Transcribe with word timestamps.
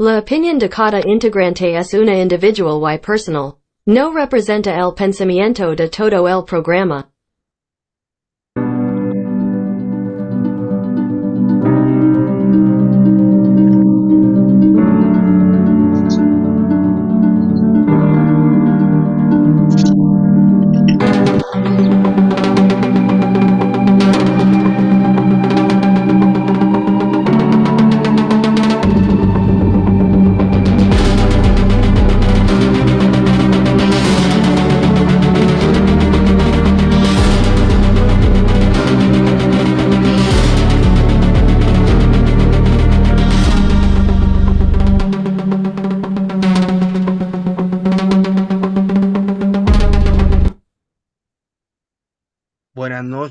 La 0.00 0.18
opinión 0.18 0.58
de 0.58 0.68
cada 0.68 1.00
integrante 1.06 1.76
es 1.76 1.94
una 1.94 2.18
individual 2.20 2.92
y 2.92 2.98
personal. 2.98 3.58
No 3.86 4.12
representa 4.12 4.74
el 4.74 4.92
pensamiento 4.92 5.72
de 5.76 5.88
todo 5.88 6.26
el 6.26 6.44
programa. 6.44 7.12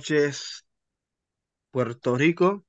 Noches, 0.03 0.65
Puerto 1.71 2.17
Rico. 2.17 2.65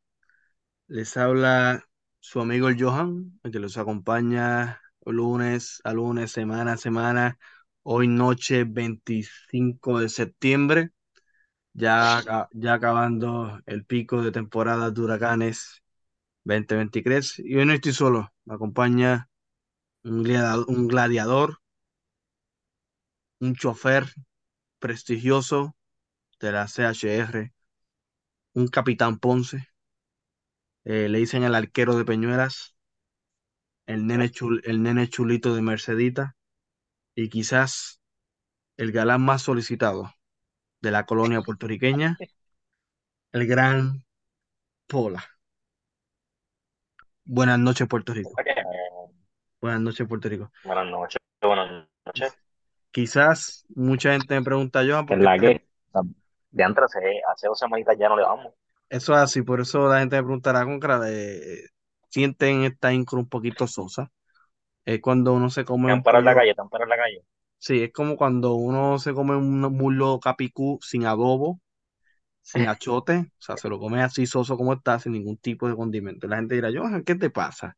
Les 0.89 1.17
habla 1.17 1.85
su 2.21 2.41
amigo 2.41 2.69
el 2.69 2.81
Johan, 2.83 3.41
el 3.43 3.53
que 3.53 3.59
los 3.59 3.77
acompaña 3.79 4.81
lunes 5.05 5.81
a 5.85 5.93
lunes, 5.93 6.33
semana 6.33 6.75
a 6.75 6.77
semana. 6.77 7.39
Hoy 7.83 8.07
noche 8.07 8.65
25 8.65 9.99
de 9.99 10.09
septiembre, 10.11 10.91
ya, 11.73 12.49
ya 12.53 12.75
acabando 12.75 13.61
el 13.67 13.85
pico 13.85 14.23
de 14.23 14.31
temporada 14.33 14.93
de 14.93 15.01
huracanes 15.01 15.83
2023. 16.45 17.41
Y 17.41 17.57
hoy 17.57 17.67
no 17.67 17.73
estoy 17.73 17.93
solo, 17.95 18.33
me 18.45 18.55
acompaña 18.55 19.29
un 20.05 20.25
un 20.69 20.89
gladiador, 20.89 21.59
un 23.41 23.55
chofer 23.55 24.07
prestigioso 24.79 25.75
de 26.45 26.53
la 26.53 26.69
CHR, 26.69 27.53
un 28.55 28.69
capitán 28.69 29.19
Ponce. 29.19 29.67
eh, 30.85 31.09
le 31.09 31.19
dicen 31.19 31.43
el 31.45 31.55
arquero 31.55 31.97
de 31.97 32.05
Peñuelas, 32.05 32.77
el 33.87 34.07
nene, 34.07 34.31
chul- 34.31 34.61
el 34.65 34.83
nene 34.83 35.09
chulito 35.09 35.55
de 35.55 35.63
Mercedita 35.63 36.37
y 37.15 37.29
quizás 37.31 38.01
el 38.77 38.93
galán 38.93 39.23
más 39.25 39.43
solicitado 39.43 40.13
de 40.83 40.91
la 40.91 41.07
colonia 41.07 41.41
puertorriqueña, 41.41 42.17
el 43.33 43.47
gran 43.47 44.05
Pola. 44.87 45.25
Buenas 47.25 47.59
noches, 47.59 47.89
Puerto 47.89 48.13
Rico. 48.13 48.33
Buenas 49.61 49.81
noches, 49.81 50.07
Puerto 50.07 50.29
Rico. 50.29 50.51
Buenas 50.63 50.87
noches, 50.87 51.17
buenas 51.41 51.89
noches. 52.05 52.37
Quizás 52.91 53.65
mucha 53.75 54.13
gente 54.13 54.35
me 54.35 54.43
pregunta, 54.45 54.83
Johan, 54.87 55.07
¿por 55.07 55.17
En 55.17 55.21
qué 55.21 55.25
la 55.25 55.37
estás- 55.37 55.51
que 55.51 55.69
de 56.55 56.65
antes, 56.65 56.85
hace, 56.85 57.21
hace 57.33 57.49
dos 57.49 57.59
semanitas 57.59 57.97
ya 57.99 58.09
no 58.09 58.17
le 58.17 58.23
damos. 58.23 58.55
Eso 58.89 59.13
es 59.15 59.19
así, 59.21 59.43
por 59.43 59.61
eso 59.61 59.89
la 59.89 60.01
gente 60.01 60.17
me 60.17 60.23
preguntará 60.23 60.65
con 60.65 60.79
cara 60.81 61.01
de... 61.01 61.69
Sienten 62.11 62.63
esta 62.65 62.93
incro 62.93 63.19
un 63.19 63.29
poquito 63.29 63.67
sosa. 63.67 64.13
Es 64.85 65.01
cuando 65.01 65.35
uno 65.35 65.51
se 65.51 65.65
come 65.65 65.93
Están 65.93 66.03
para 66.03 66.21
la 66.21 66.35
calle, 66.35 66.51
están 66.51 66.69
para 66.69 66.85
la 66.87 66.97
calle. 66.97 67.23
Sí, 67.59 67.83
es 67.83 67.93
como 67.93 68.17
cuando 68.17 68.55
uno 68.55 68.99
se 68.99 69.15
come 69.15 69.35
un 69.37 69.61
muslo 69.61 70.21
capicú 70.21 70.79
sin 70.83 71.07
adobo, 71.07 71.61
sin 72.43 72.67
achote, 72.69 73.19
o 73.21 73.43
sea, 73.43 73.57
se 73.59 73.69
lo 73.69 73.79
come 73.81 74.03
así 74.03 74.27
soso 74.27 74.57
como 74.57 74.75
está, 74.75 74.99
sin 75.01 75.13
ningún 75.13 75.39
tipo 75.39 75.69
de 75.69 75.77
condimento. 75.77 76.29
La 76.29 76.37
gente 76.37 76.57
dirá, 76.57 76.71
Johan, 76.75 77.05
¿qué 77.05 77.15
te 77.17 77.31
pasa? 77.31 77.77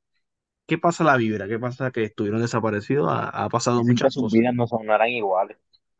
¿Qué 0.67 0.79
pasa 0.79 1.05
la 1.05 1.17
vibra? 1.17 1.49
¿Qué 1.49 1.59
pasa 1.59 1.93
que 1.93 2.05
estuvieron 2.05 2.43
desaparecidos? 2.43 3.09
Ha, 3.13 3.29
ha 3.31 3.51
pasado 3.51 3.85
Dicen 3.85 3.99
que 3.99 4.07
muchas 4.07 4.13
sus 4.13 4.29
cosas. 4.29 4.29
vidas 4.29 4.55
no 4.55 4.67
son 4.67 4.85
no 4.87 4.95
eran 4.95 5.09
iguales. 5.11 5.57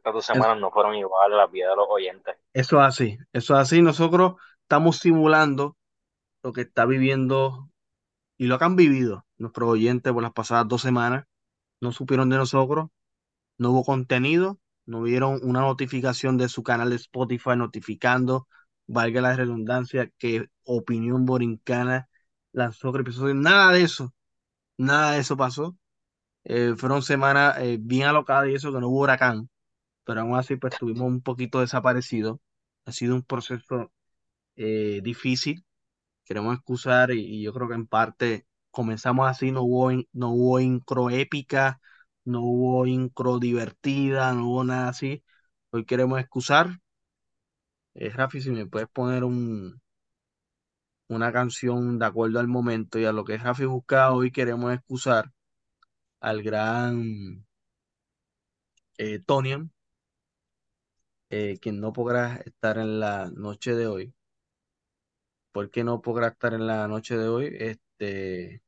Estas 0.07 0.15
dos 0.15 0.27
Es- 0.33 0.47
semanas 0.47 0.59
no 0.59 0.71
fueron 0.71 0.95
iguales 0.95 1.37
las 1.37 1.51
vidas 1.51 1.73
de 1.73 1.77
los 1.77 1.87
oyentes. 1.91 2.37
Eso 2.53 2.81
es 2.81 2.87
así, 2.87 3.19
eso 3.33 3.55
es 3.55 3.61
así. 3.61 3.83
Nosotros 3.83 4.35
estamos 4.63 4.99
simulando 4.99 5.77
lo 6.43 6.53
que 6.53 6.63
está 6.63 6.87
viviendo 6.87 7.71
y 8.39 8.47
lo 8.47 8.59
que 8.59 8.65
han 8.67 8.77
vivido 8.77 9.27
nuestros 9.39 9.71
oyentes 9.71 10.13
por 10.13 10.23
las 10.23 10.33
pasadas 10.33 10.69
dos 10.69 10.83
semanas. 10.83 11.27
No 11.81 11.93
supieron 11.93 12.31
de 12.31 12.39
nosotros, 12.39 12.89
no 13.59 13.73
hubo 13.73 13.85
contenido, 13.85 14.61
no 14.87 15.03
vieron 15.03 15.41
una 15.45 15.61
notificación 15.63 16.39
de 16.39 16.49
su 16.49 16.63
canal 16.65 16.91
de 16.91 16.97
Spotify 16.97 17.57
notificando, 17.57 18.49
valga 18.87 19.21
la 19.23 19.37
redundancia, 19.37 20.11
que 20.19 20.49
Opinión 20.65 21.27
Borincana 21.27 22.09
lanzó 22.53 22.91
otro 22.91 23.03
episodio. 23.03 23.35
Nada 23.35 23.73
de 23.73 23.83
eso, 23.85 24.15
nada 24.79 25.13
de 25.13 25.21
eso 25.21 25.37
pasó. 25.37 25.77
Eh, 26.45 26.75
fueron 26.77 27.03
semanas 27.03 27.57
eh, 27.61 27.79
bien 27.81 28.09
alocadas 28.09 28.49
y 28.49 28.55
eso 28.55 28.73
que 28.73 28.81
no 28.81 28.89
hubo 28.89 29.01
huracán, 29.03 29.49
pero 30.07 30.23
aún 30.23 30.37
así 30.39 30.57
pues 30.57 30.75
estuvimos 30.75 31.09
un 31.09 31.23
poquito 31.23 31.61
desaparecidos. 31.61 32.39
Ha 32.87 32.93
sido 32.93 33.17
un 33.17 33.25
proceso 33.25 33.93
eh, 34.57 35.01
difícil, 35.05 35.65
queremos 36.25 36.57
excusar 36.57 37.13
y, 37.13 37.43
yo 37.43 37.53
creo 37.55 37.69
que 37.69 37.75
en 37.77 37.87
parte 37.89 38.47
comenzamos 38.73 39.29
así, 39.29 39.53
no 39.53 39.63
hubo, 39.63 39.93
no 40.13 40.31
hubo 40.33 40.61
incro 40.61 41.11
épica, 41.11 41.81
no 42.25 42.43
hubo 42.43 42.87
incro 42.87 43.39
divertida, 43.41 44.33
no 44.35 44.49
hubo 44.51 44.65
nada 44.65 44.91
así. 44.91 45.25
Hoy 45.71 45.85
queremos 45.87 46.21
excusar. 46.21 46.81
Eh, 47.95 48.11
Rafi, 48.11 48.41
si 48.41 48.51
me 48.51 48.67
puedes 48.67 48.89
poner 48.89 49.25
un, 49.25 49.81
una 51.09 51.33
canción 51.33 51.99
de 51.99 52.07
acuerdo 52.07 52.39
al 52.41 52.49
momento 52.49 52.99
y 52.99 53.05
a 53.07 53.13
lo 53.13 53.25
que 53.25 53.39
Rafi 53.39 53.65
busca, 53.65 54.13
hoy 54.13 54.31
queremos 54.31 54.73
excusar 54.73 55.33
al 56.21 56.43
gran 56.43 57.47
eh, 58.99 59.21
Tonian, 59.25 59.73
eh, 61.31 61.59
quien 61.61 61.81
no 61.81 61.93
podrá 61.93 62.37
estar 62.45 62.79
en 62.79 63.01
la 63.01 63.31
noche 63.31 63.75
de 63.75 63.87
hoy. 63.87 64.15
¿Por 65.53 65.71
qué 65.71 65.85
no 65.85 66.01
podrá 66.03 66.29
estar 66.29 66.55
en 66.55 66.67
la 66.67 66.87
noche 66.87 67.17
de 67.17 67.29
hoy? 67.29 67.57
Este, 67.59 68.63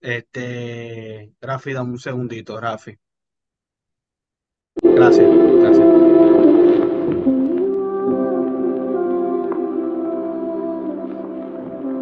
este, 0.00 1.32
Rafi, 1.40 1.72
dame 1.72 1.90
un 1.90 1.98
segundito, 1.98 2.60
Rafi. 2.60 2.96
Gracias, 4.82 5.28
gracias. 5.60 5.86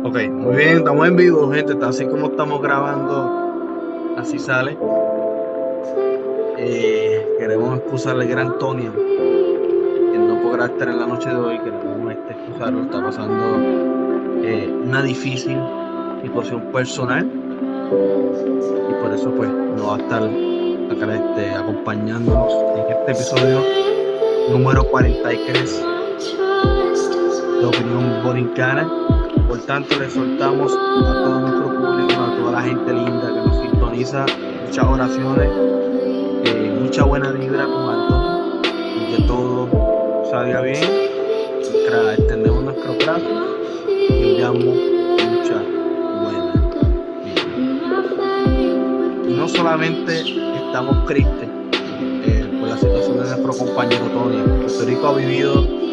Ok, 0.04 0.28
muy 0.28 0.56
bien, 0.56 0.78
estamos 0.78 1.08
en 1.08 1.16
vivo, 1.16 1.50
gente. 1.50 1.72
Así 1.82 2.06
como 2.06 2.26
estamos 2.26 2.60
grabando, 2.60 4.14
así 4.18 4.38
sale. 4.38 4.76
Eh, 6.66 7.36
queremos 7.38 7.76
excusar 7.76 8.16
al 8.16 8.26
gran 8.26 8.58
Tony, 8.58 8.84
que 8.84 10.18
no 10.18 10.40
podrá 10.40 10.64
estar 10.64 10.88
en 10.88 10.98
la 10.98 11.06
noche 11.06 11.28
de 11.28 11.36
hoy. 11.36 11.58
Queremos 11.58 12.10
este, 12.10 12.32
excusarlo, 12.32 12.84
está 12.84 13.02
pasando 13.02 13.58
eh, 14.42 14.74
una 14.82 15.02
difícil 15.02 15.58
situación 16.22 16.62
personal 16.72 17.30
y 18.88 18.94
por 19.02 19.12
eso 19.12 19.30
pues 19.36 19.50
no 19.50 19.88
va 19.88 19.96
a 19.96 19.98
estar 19.98 20.22
acá 20.22 21.14
este, 21.14 21.54
acompañándonos 21.54 22.54
en 22.76 22.92
este 22.92 23.12
episodio 23.12 23.60
número 24.50 24.84
43 24.84 25.84
de 27.60 27.66
Opinión 27.66 28.24
Borincana. 28.24 28.90
Por 29.46 29.58
tanto, 29.66 29.98
le 29.98 30.08
soltamos 30.08 30.72
a 30.72 31.12
todo 31.12 31.40
nuestro 31.40 31.66
público, 31.74 32.22
a 32.22 32.36
toda 32.38 32.52
la 32.52 32.62
gente 32.62 32.90
linda 32.90 33.26
que 33.26 33.48
nos 33.48 33.60
sintoniza, 33.60 34.24
muchas 34.64 34.86
oraciones, 34.86 35.50
eh, 36.44 36.78
mucha 36.80 37.04
buena 37.04 37.30
vibra 37.32 37.64
con 37.64 37.88
Antonio. 37.88 38.62
Y 38.96 39.16
que 39.16 39.22
todo 39.22 39.68
salga 40.30 40.60
bien. 40.62 40.84
Extendemos 42.16 42.64
nuestros 42.64 42.96
brazos 42.98 43.22
y 44.10 44.30
enviamos 44.30 44.64
mucha 44.64 45.62
buena 46.22 46.52
vibra. 46.54 46.80
Y 49.28 49.32
no 49.34 49.48
solamente 49.48 50.20
estamos 50.74 51.06
tristes 51.06 51.48
eh, 52.26 52.58
por 52.58 52.68
la 52.68 52.76
situación 52.76 53.18
de 53.18 53.24
nuestro 53.24 53.52
compañero 53.52 54.04
Tony, 54.06 54.42
Puerto 54.60 54.84
Rico 54.84 55.06
ha 55.06 55.14
vivido 55.14 55.84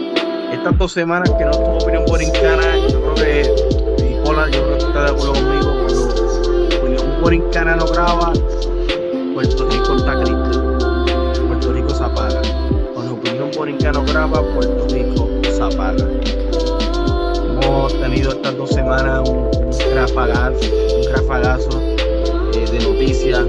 estas 0.51 0.77
dos 0.77 0.92
semanas 0.92 1.30
que 1.38 1.45
no 1.45 1.51
tuvo 1.51 1.77
opinión 1.77 2.04
borincana, 2.06 2.63
yo 2.89 3.00
creo 3.01 3.13
que 3.15 4.04
Nicola, 4.04 4.50
yo 4.50 4.63
creo 4.63 4.77
que 4.77 4.86
está 4.86 5.04
de 5.04 5.12
acuerdo 5.12 5.33
conmigo, 5.33 5.71
cuando 5.86 6.77
opinión 6.77 7.21
borincana 7.21 7.75
no 7.75 7.86
graba, 7.86 8.33
Puerto 9.33 9.69
Rico 9.69 9.95
está 9.95 10.24
triste, 10.24 10.40
Cuando 13.61 13.75
opinión 13.75 13.93
borincana 13.93 13.99
no 13.99 14.05
graba, 14.05 14.53
Puerto 14.55 14.87
Rico 14.89 15.29
apaga. 15.61 16.07
hemos 17.61 17.93
tenido 17.99 18.31
estas 18.31 18.57
dos 18.57 18.71
semanas 18.71 19.29
un, 19.29 19.51
rafagazo, 19.93 20.65
un 20.97 21.13
rafagazo 21.13 21.81
eh, 22.55 22.65
de 22.71 22.79
noticias 22.79 23.45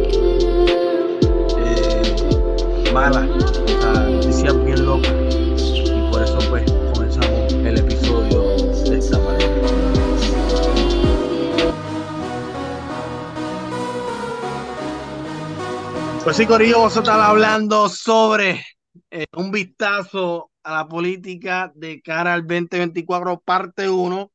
eh, 1.57 2.93
malas, 2.93 3.27
noticias 4.11 4.65
bien 4.67 4.85
locas. 4.85 5.15
Y 5.57 6.11
por 6.11 6.23
eso 6.23 6.39
pues 6.51 6.71
comenzamos 6.93 7.53
el 7.55 7.79
episodio 7.79 8.57
de 8.91 8.99
esta 8.99 9.19
manera. 9.19 9.51
Pues 16.23 16.37
sí, 16.37 16.45
Corillo, 16.45 16.81
vamos 16.81 16.99
a 16.99 17.31
hablando 17.31 17.89
sobre 17.89 18.72
eh, 19.13 19.27
un 19.37 19.51
vistazo 19.53 20.53
a 20.65 20.73
la 20.77 20.89
política 20.89 21.73
de 21.77 22.03
cara 22.03 22.35
al 22.35 22.43
2024, 22.47 23.41
parte 23.41 23.89
1. 23.91 24.33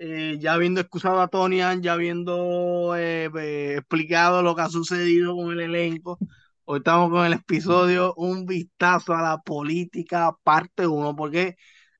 Eh, 0.00 0.38
ya 0.40 0.54
habiendo 0.54 0.80
excusado 0.80 1.20
a 1.20 1.28
Tonian, 1.28 1.82
ya 1.82 1.94
habiendo 1.94 2.96
eh, 2.96 3.30
eh, 3.40 3.76
explicado 3.78 4.42
lo 4.42 4.54
que 4.56 4.62
ha 4.62 4.68
sucedido 4.70 5.34
con 5.36 5.52
el 5.52 5.60
elenco, 5.60 6.18
hoy 6.64 6.78
estamos 6.78 7.10
con 7.10 7.26
el 7.26 7.32
episodio 7.34 8.14
Un 8.16 8.46
vistazo 8.46 9.14
a 9.14 9.22
la 9.22 9.38
política, 9.38 10.36
parte 10.44 10.86
1, 10.86 11.16
porque 11.16 11.56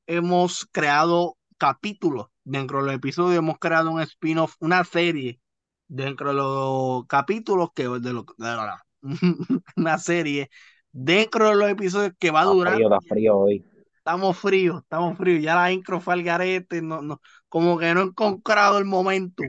hemos 0.07 0.67
creado 0.73 1.37
capítulos 1.59 2.29
dentro 2.45 2.85
del 2.85 2.95
episodio, 2.97 3.39
hemos 3.41 3.59
creado 3.59 3.91
un 3.91 4.01
spin-off, 4.03 4.55
una 4.61 4.85
serie 4.85 5.41
dentro 5.89 6.29
de 6.31 6.35
los 6.37 7.07
capítulos 7.07 7.71
que 7.75 7.85
de 7.85 8.13
lo, 8.13 8.25
de 8.39 8.47
la- 8.57 8.85
una 9.77 9.99
serie 9.99 10.51
dentro 10.93 11.49
de 11.49 11.57
los 11.57 11.71
episodios 11.71 12.13
que 12.19 12.31
va 12.31 12.43
a 12.43 12.45
durar. 12.45 12.75
frío, 12.75 12.87
está 12.89 13.01
frío 13.09 13.39
hoy. 13.39 13.65
Estamos 13.99 14.39
fríos, 14.39 14.83
estamos 14.83 15.19
fríos. 15.19 15.43
Ya 15.43 15.55
la 15.55 15.71
intro 15.73 16.01
fue 16.01 16.15
al 16.15 16.23
garete, 16.23 16.81
no, 16.81 17.03
no, 17.03 17.21
como 17.49 17.79
que 17.79 17.93
no 17.95 18.01
he 18.01 18.05
encontrado 18.05 18.79
el 18.79 18.85
momento. 18.87 19.43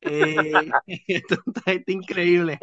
Eh, 0.00 0.70
esto 1.08 1.36
está, 1.46 1.72
increíble. 1.86 2.58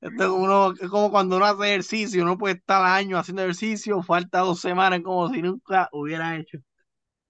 Esto 0.00 0.24
es, 0.24 0.30
uno, 0.30 0.72
es 0.72 0.88
como 0.90 1.10
cuando 1.10 1.36
uno 1.36 1.46
hace 1.46 1.66
ejercicio, 1.68 2.22
uno 2.22 2.36
puede 2.38 2.56
estar 2.56 2.84
años 2.84 3.20
haciendo 3.20 3.42
ejercicio, 3.42 4.02
falta 4.02 4.40
dos 4.40 4.60
semanas, 4.60 5.00
como 5.02 5.28
si 5.30 5.40
nunca 5.42 5.88
hubiera 5.92 6.36
hecho. 6.36 6.58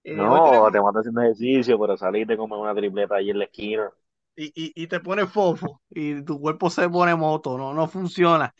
Eh, 0.03 0.13
No, 0.15 0.43
tenemos- 0.43 0.71
te 0.71 0.81
matas 0.81 0.99
haciendo 1.01 1.21
ejercicio, 1.21 1.79
pero 1.79 1.97
saliste 1.97 2.33
y 2.33 2.37
comer 2.37 2.59
una 2.59 2.75
tripleta 2.75 3.15
ahí 3.15 3.29
en 3.29 3.39
la 3.39 3.45
esquina. 3.45 3.89
y, 4.35 4.45
y, 4.55 4.83
y 4.83 4.87
te 4.87 4.99
pone 4.99 5.25
fofo 5.27 5.81
y 5.89 6.21
tu 6.23 6.39
cuerpo 6.39 6.69
se 6.69 6.89
pone 6.89 7.15
moto, 7.15 7.57
no, 7.57 7.73
no 7.73 7.87
funciona. 7.87 8.53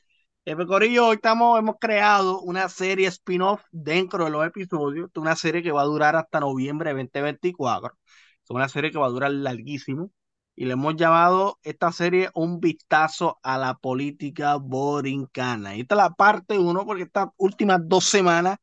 Corillo, 0.45 1.07
hoy 1.07 1.15
estamos, 1.15 1.57
hemos 1.57 1.77
creado 1.79 2.39
una 2.41 2.69
serie 2.69 3.07
spin-off 3.07 3.63
dentro 3.71 4.25
de 4.25 4.29
los 4.29 4.45
episodios, 4.45 5.09
una 5.15 5.35
serie 5.35 5.63
que 5.63 5.71
va 5.71 5.81
a 5.81 5.85
durar 5.85 6.15
hasta 6.15 6.39
noviembre 6.39 6.93
de 6.93 7.01
2024, 7.03 7.97
es 8.43 8.49
una 8.51 8.69
serie 8.69 8.91
que 8.91 8.99
va 8.99 9.07
a 9.07 9.09
durar 9.09 9.31
larguísimo 9.31 10.11
y 10.55 10.65
le 10.65 10.73
hemos 10.73 10.95
llamado 10.95 11.59
esta 11.63 11.91
serie 11.91 12.29
Un 12.35 12.59
vistazo 12.59 13.39
a 13.43 13.57
la 13.57 13.75
política 13.75 14.55
borincana. 14.57 15.75
Y 15.75 15.81
esta 15.81 15.95
es 15.95 15.97
la 15.97 16.09
parte 16.11 16.59
uno 16.59 16.85
porque 16.85 17.03
estas 17.03 17.29
últimas 17.37 17.79
dos 17.83 18.05
semanas 18.05 18.57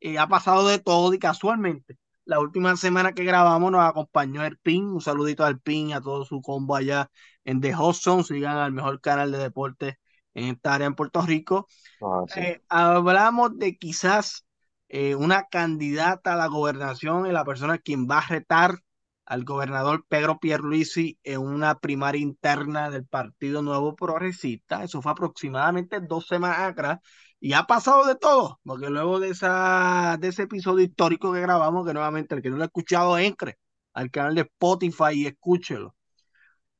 eh, 0.00 0.18
ha 0.18 0.26
pasado 0.28 0.66
de 0.68 0.78
todo 0.80 1.14
y 1.14 1.18
casualmente 1.18 1.96
la 2.24 2.40
última 2.40 2.76
semana 2.76 3.14
que 3.14 3.24
grabamos 3.24 3.72
nos 3.72 3.88
acompañó 3.88 4.44
el 4.44 4.58
PIN. 4.58 4.84
Un 4.86 5.00
saludito 5.00 5.44
al 5.44 5.60
PIN, 5.60 5.94
a 5.94 6.00
todo 6.00 6.24
su 6.24 6.42
combo 6.42 6.76
allá 6.76 7.10
en 7.44 7.60
The 7.60 7.72
Hot 7.74 7.94
Zone. 7.96 8.24
Sigan 8.24 8.56
al 8.58 8.72
mejor 8.72 9.00
canal 9.00 9.32
de 9.32 9.38
deporte 9.38 9.98
en 10.38 10.54
esta 10.54 10.74
área 10.74 10.86
en 10.86 10.94
Puerto 10.94 11.20
Rico. 11.22 11.66
Ah, 12.00 12.24
sí. 12.28 12.40
Eh, 12.40 12.62
hablamos 12.68 13.58
de 13.58 13.76
quizás 13.76 14.44
eh, 14.88 15.14
una 15.14 15.44
candidata 15.44 16.32
a 16.32 16.36
la 16.36 16.46
gobernación 16.46 17.26
y 17.26 17.32
la 17.32 17.44
persona 17.44 17.78
quien 17.78 18.06
va 18.08 18.18
a 18.18 18.28
retar 18.28 18.78
al 19.26 19.44
gobernador 19.44 20.06
Pedro 20.08 20.38
Pierluisi 20.38 21.18
en 21.22 21.40
una 21.40 21.78
primaria 21.78 22.22
interna 22.22 22.88
del 22.88 23.04
Partido 23.06 23.60
Nuevo 23.60 23.94
Progresista. 23.94 24.82
Eso 24.82 25.02
fue 25.02 25.12
aproximadamente 25.12 26.00
dos 26.00 26.26
semanas 26.26 26.60
atrás. 26.60 26.98
Y 27.40 27.52
ha 27.52 27.64
pasado 27.64 28.06
de 28.06 28.16
todo, 28.16 28.58
porque 28.64 28.88
luego 28.88 29.20
de, 29.20 29.28
esa, 29.30 30.16
de 30.18 30.28
ese 30.28 30.44
episodio 30.44 30.84
histórico 30.84 31.32
que 31.32 31.40
grabamos, 31.40 31.86
que 31.86 31.92
nuevamente 31.92 32.34
el 32.34 32.42
que 32.42 32.50
no 32.50 32.56
lo 32.56 32.62
ha 32.62 32.66
escuchado, 32.66 33.18
entre 33.18 33.58
al 33.92 34.10
canal 34.10 34.34
de 34.34 34.42
Spotify 34.42 35.12
y 35.12 35.26
escúchelo. 35.26 35.94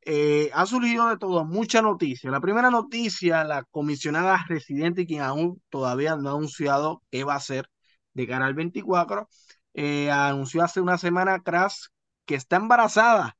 Eh, 0.03 0.51
ha 0.55 0.65
surgido 0.67 1.09
de 1.09 1.19
todo, 1.19 1.45
mucha 1.45 1.83
noticia. 1.83 2.31
La 2.31 2.41
primera 2.41 2.71
noticia, 2.71 3.45
la 3.45 3.65
comisionada 3.65 4.45
residente, 4.49 5.07
quien 5.07 5.21
aún 5.23 5.63
todavía 5.69 6.17
no 6.17 6.31
ha 6.31 6.33
anunciado 6.33 7.03
qué 7.11 7.25
va 7.25 7.35
a 7.35 7.37
hacer 7.37 7.69
de 8.15 8.27
cara 8.27 8.47
al 8.47 8.55
24, 8.55 9.29
eh, 9.75 10.11
anunció 10.11 10.63
hace 10.65 10.81
una 10.81 10.99
semana 10.99 11.35
atrás 11.35 11.91
que 12.25 12.35
está 12.37 12.57
embarazada 12.57 13.37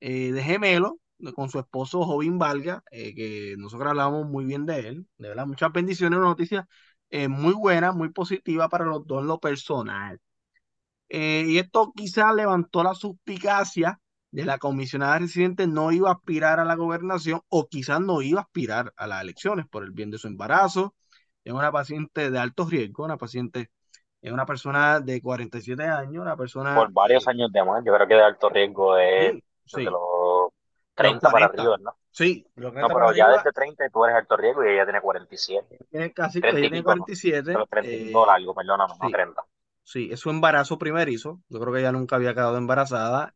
eh, 0.00 0.32
de 0.32 0.42
gemelo 0.42 0.98
con 1.34 1.50
su 1.50 1.58
esposo 1.58 2.04
Jovín 2.04 2.38
Valga, 2.38 2.82
que 2.90 3.54
nosotros 3.58 3.90
hablamos 3.90 4.26
muy 4.26 4.44
bien 4.46 4.64
de 4.66 4.88
él, 4.88 5.06
de 5.18 5.28
verdad, 5.28 5.46
muchas 5.46 5.70
bendiciones, 5.72 6.18
una 6.18 6.28
noticia 6.28 6.66
muy 7.28 7.52
buena, 7.54 7.92
muy 7.92 8.10
positiva 8.10 8.68
para 8.70 8.86
los 8.86 9.06
dos 9.06 9.20
en 9.20 9.26
lo 9.26 9.38
personal. 9.38 10.18
Y 11.08 11.58
esto 11.58 11.92
quizás 11.94 12.34
levantó 12.34 12.82
la 12.82 12.94
suspicacia 12.94 14.00
de 14.30 14.44
la 14.44 14.58
comisionada 14.58 15.18
residente 15.18 15.66
no 15.66 15.90
iba 15.92 16.10
a 16.10 16.14
aspirar 16.14 16.60
a 16.60 16.64
la 16.64 16.76
gobernación 16.76 17.40
o 17.48 17.68
quizás 17.68 18.00
no 18.00 18.22
iba 18.22 18.40
a 18.40 18.44
aspirar 18.44 18.92
a 18.96 19.06
las 19.06 19.22
elecciones 19.22 19.66
por 19.66 19.82
el 19.84 19.90
bien 19.90 20.10
de 20.10 20.18
su 20.18 20.28
embarazo. 20.28 20.94
Es 21.44 21.52
una 21.52 21.72
paciente 21.72 22.30
de 22.30 22.38
alto 22.38 22.66
riesgo, 22.68 23.04
una 23.04 23.16
paciente, 23.16 23.70
es 24.22 24.32
una 24.32 24.46
persona 24.46 25.00
de 25.00 25.20
47 25.20 25.82
años, 25.84 26.22
una 26.22 26.36
persona... 26.36 26.74
Por 26.74 26.92
varios 26.92 27.26
años 27.28 27.50
de 27.52 27.64
más, 27.64 27.82
yo 27.84 27.92
creo 27.94 28.06
que 28.06 28.14
de 28.14 28.22
alto 28.22 28.48
riesgo 28.50 28.96
es 28.98 29.32
sí, 29.32 29.42
sí, 29.64 29.76
desde 29.78 29.90
los 29.90 30.50
30 30.94 31.30
para 31.30 31.48
40. 31.48 31.62
arriba, 31.62 31.76
¿no? 31.78 31.96
sí, 32.10 32.46
lo 32.56 32.72
que 32.72 32.80
No, 32.80 32.86
está 32.86 32.94
pero 32.94 33.06
para 33.06 33.16
ya 33.16 33.24
arriba, 33.24 33.38
desde 33.38 33.52
30 33.52 33.88
tú 33.90 34.04
eres 34.04 34.16
alto 34.16 34.36
riesgo 34.36 34.64
y 34.64 34.68
ella 34.68 34.84
tiene 34.84 35.00
47. 35.00 35.78
tiene 35.90 36.12
casi, 36.12 36.40
30 36.40 36.58
ella 36.58 36.66
y 36.66 36.70
tiene 36.70 36.82
pico, 36.82 36.94
¿no? 36.96 37.06
47, 37.06 37.52
Pero 37.52 37.66
35 37.66 38.22
eh, 38.22 38.26
largo, 38.26 38.54
perdóname, 38.54 38.94
no 39.00 39.08
sí, 39.08 39.10
30. 39.10 39.42
Sí, 39.84 40.08
es 40.12 40.20
su 40.20 40.30
embarazo 40.30 40.78
primerizo, 40.78 41.42
yo 41.48 41.60
creo 41.60 41.72
que 41.72 41.80
ella 41.80 41.92
nunca 41.92 42.16
había 42.16 42.34
quedado 42.34 42.56
embarazada, 42.58 43.32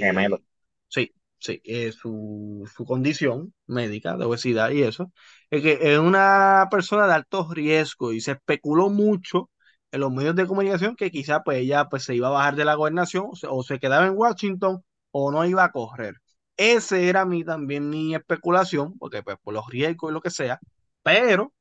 Gemelo. 0.00 0.38
eh, 0.38 0.42
sí, 0.88 1.12
sí, 1.38 1.60
eh, 1.64 1.92
su, 1.92 2.68
su 2.74 2.84
condición 2.84 3.54
médica 3.66 4.16
de 4.16 4.24
obesidad 4.24 4.70
y 4.70 4.82
eso, 4.82 5.12
es 5.50 5.62
que 5.62 5.78
es 5.94 5.98
una 5.98 6.68
persona 6.70 7.06
de 7.06 7.14
alto 7.14 7.48
riesgo 7.52 8.12
y 8.12 8.20
se 8.20 8.32
especuló 8.32 8.88
mucho 8.90 9.50
en 9.92 10.00
los 10.00 10.12
medios 10.12 10.34
de 10.36 10.46
comunicación 10.46 10.96
que 10.96 11.10
quizá 11.10 11.42
pues 11.42 11.58
ella 11.58 11.88
pues 11.88 12.04
se 12.04 12.14
iba 12.14 12.28
a 12.28 12.30
bajar 12.30 12.56
de 12.56 12.64
la 12.64 12.74
gobernación 12.74 13.26
o 13.32 13.36
se, 13.36 13.46
o 13.48 13.62
se 13.62 13.78
quedaba 13.78 14.06
en 14.06 14.16
Washington 14.16 14.82
o 15.12 15.30
no 15.32 15.44
iba 15.46 15.64
a 15.64 15.72
correr. 15.72 16.14
Ese 16.56 17.08
era 17.08 17.24
mi, 17.26 17.44
también 17.44 17.88
mi 17.90 18.14
especulación, 18.14 18.98
porque 18.98 19.22
pues 19.22 19.36
por 19.42 19.54
los 19.54 19.66
riesgos 19.68 20.10
y 20.10 20.14
lo 20.14 20.20
que 20.20 20.30
sea, 20.30 20.60
pero 21.02 21.52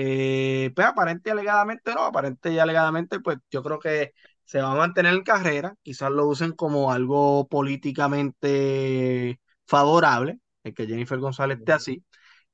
eh, 0.00 0.70
pues 0.74 0.86
aparente 0.86 1.30
y 1.30 1.32
alegadamente 1.32 1.92
no, 1.94 2.02
aparente 2.04 2.52
y 2.52 2.58
alegadamente 2.58 3.20
pues 3.20 3.38
yo 3.50 3.62
creo 3.62 3.78
que 3.80 4.12
se 4.44 4.60
va 4.60 4.72
a 4.72 4.76
mantener 4.76 5.14
en 5.14 5.22
carrera, 5.24 5.74
quizás 5.82 6.10
lo 6.10 6.26
usen 6.26 6.52
como 6.52 6.92
algo 6.92 7.48
políticamente 7.48 9.40
favorable, 9.66 10.38
el 10.64 10.74
que 10.74 10.86
Jennifer 10.86 11.18
González 11.18 11.58
esté 11.58 11.72
así, 11.72 12.04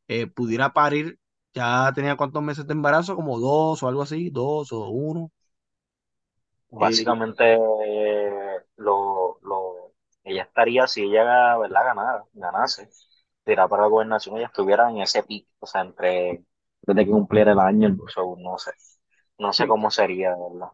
eh, 0.08 0.26
pudiera 0.26 0.72
parir, 0.72 1.18
ya 1.54 1.92
tenía 1.94 2.16
cuántos 2.16 2.42
meses 2.42 2.66
de 2.66 2.74
embarazo, 2.74 3.16
como 3.16 3.38
dos 3.38 3.82
o 3.82 3.88
algo 3.88 4.02
así, 4.02 4.30
dos 4.30 4.72
o 4.72 4.88
uno. 4.88 5.30
Básicamente, 6.70 7.54
eh, 7.54 8.60
lo, 8.76 9.38
lo, 9.42 9.92
ella 10.24 10.42
estaría, 10.42 10.86
si 10.88 11.02
ella, 11.04 11.56
¿verdad? 11.58 11.84
Ganara, 11.84 12.24
ganase, 12.32 12.88
tirara 13.44 13.68
para 13.68 13.82
la 13.82 13.88
gobernación, 13.88 14.36
ella 14.36 14.46
estuviera 14.46 14.90
en 14.90 14.98
ese 14.98 15.22
pico, 15.22 15.48
o 15.60 15.66
sea, 15.66 15.82
entre, 15.82 16.44
desde 16.86 17.04
que 17.04 17.10
cumpliera 17.10 17.52
el 17.52 17.58
año, 17.58 17.96
o 18.04 18.08
sea, 18.08 18.22
no 18.22 18.58
sé, 18.58 18.72
no 19.38 19.52
sé 19.52 19.66
cómo 19.66 19.90
sería, 19.90 20.30
¿verdad? 20.30 20.68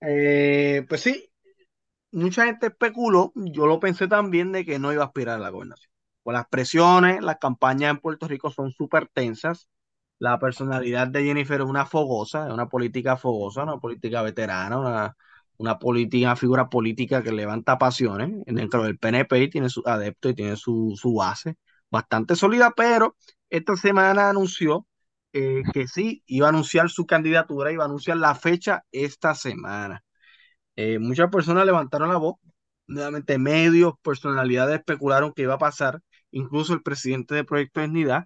Eh, 0.00 0.84
pues 0.88 1.02
sí, 1.02 1.30
mucha 2.12 2.46
gente 2.46 2.68
especuló, 2.68 3.32
yo 3.34 3.66
lo 3.66 3.80
pensé 3.80 4.08
también 4.08 4.52
de 4.52 4.64
que 4.64 4.78
no 4.78 4.92
iba 4.92 5.02
a 5.02 5.06
aspirar 5.06 5.36
a 5.36 5.42
la 5.42 5.50
gobernación. 5.50 5.90
Por 6.22 6.34
las 6.34 6.48
presiones, 6.48 7.22
las 7.22 7.38
campañas 7.38 7.90
en 7.92 7.98
Puerto 8.00 8.26
Rico 8.28 8.50
son 8.50 8.72
súper 8.72 9.08
tensas. 9.08 9.68
La 10.18 10.38
personalidad 10.38 11.08
de 11.08 11.24
Jennifer 11.24 11.60
es 11.60 11.66
una 11.66 11.86
fogosa, 11.86 12.46
es 12.48 12.52
una 12.52 12.68
política 12.68 13.16
fogosa, 13.16 13.62
una 13.64 13.78
política 13.78 14.22
veterana, 14.22 14.78
una, 14.78 15.16
una 15.58 15.78
política, 15.78 16.28
una 16.28 16.36
figura 16.36 16.68
política 16.68 17.22
que 17.22 17.32
levanta 17.32 17.78
pasiones 17.78 18.30
dentro 18.46 18.82
del 18.84 18.98
PNP 18.98 19.42
y 19.42 19.50
tiene 19.50 19.68
sus 19.68 19.86
adeptos 19.86 20.32
y 20.32 20.34
tiene 20.34 20.56
su, 20.56 20.94
su 20.96 21.14
base 21.14 21.56
bastante 21.90 22.34
sólida, 22.36 22.72
pero 22.76 23.16
esta 23.50 23.76
semana 23.76 24.30
anunció 24.30 24.86
eh, 25.32 25.62
que 25.72 25.86
sí, 25.88 26.22
iba 26.26 26.46
a 26.46 26.50
anunciar 26.50 26.90
su 26.90 27.06
candidatura, 27.06 27.72
iba 27.72 27.84
a 27.84 27.86
anunciar 27.86 28.16
la 28.18 28.34
fecha 28.34 28.84
esta 28.92 29.34
semana. 29.34 30.02
Eh, 30.76 30.98
muchas 30.98 31.30
personas 31.30 31.66
levantaron 31.66 32.10
la 32.10 32.18
voz, 32.18 32.36
nuevamente 32.86 33.38
medios, 33.38 33.94
personalidades 34.02 34.78
especularon 34.78 35.32
que 35.32 35.42
iba 35.42 35.54
a 35.54 35.58
pasar, 35.58 36.00
incluso 36.30 36.74
el 36.74 36.82
presidente 36.82 37.34
de 37.34 37.44
Proyecto 37.44 37.80
Dignidad, 37.80 38.24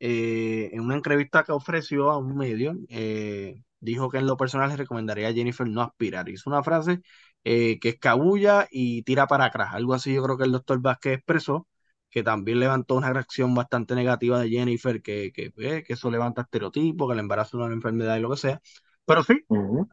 eh, 0.00 0.70
en 0.72 0.80
una 0.80 0.96
entrevista 0.96 1.44
que 1.44 1.52
ofreció 1.52 2.10
a 2.10 2.18
un 2.18 2.36
medio, 2.36 2.74
eh, 2.88 3.62
dijo 3.80 4.10
que 4.10 4.18
en 4.18 4.26
lo 4.26 4.36
personal 4.36 4.68
le 4.70 4.76
recomendaría 4.76 5.28
a 5.28 5.32
Jennifer 5.32 5.68
no 5.68 5.82
aspirar. 5.82 6.28
Hizo 6.28 6.50
una 6.50 6.62
frase 6.62 7.00
que 7.44 7.78
escabulla 7.82 8.68
y 8.70 9.02
tira 9.02 9.26
para 9.26 9.46
atrás. 9.46 9.70
Algo 9.74 9.94
así 9.94 10.14
yo 10.14 10.22
creo 10.22 10.38
que 10.38 10.44
el 10.44 10.52
doctor 10.52 10.80
Vázquez 10.80 11.14
expresó, 11.14 11.66
que 12.12 12.24
también 12.24 12.60
levantó 12.60 12.96
una 12.96 13.12
reacción 13.14 13.54
bastante 13.56 13.96
negativa 13.96 14.40
de 14.40 14.50
Jennifer, 14.50 15.02
que, 15.02 15.32
que, 15.34 15.52
eh, 15.58 15.84
que 15.84 15.94
eso 15.94 16.12
levanta 16.12 16.42
estereotipos, 16.42 17.08
que 17.08 17.14
el 17.14 17.20
embarazo 17.20 17.58
no 17.58 17.64
es 17.64 17.68
una 17.68 17.76
enfermedad 17.76 18.18
y 18.18 18.20
lo 18.22 18.30
que 18.30 18.38
sea. 18.38 18.62
Pero 19.06 19.24
sí, 19.24 19.34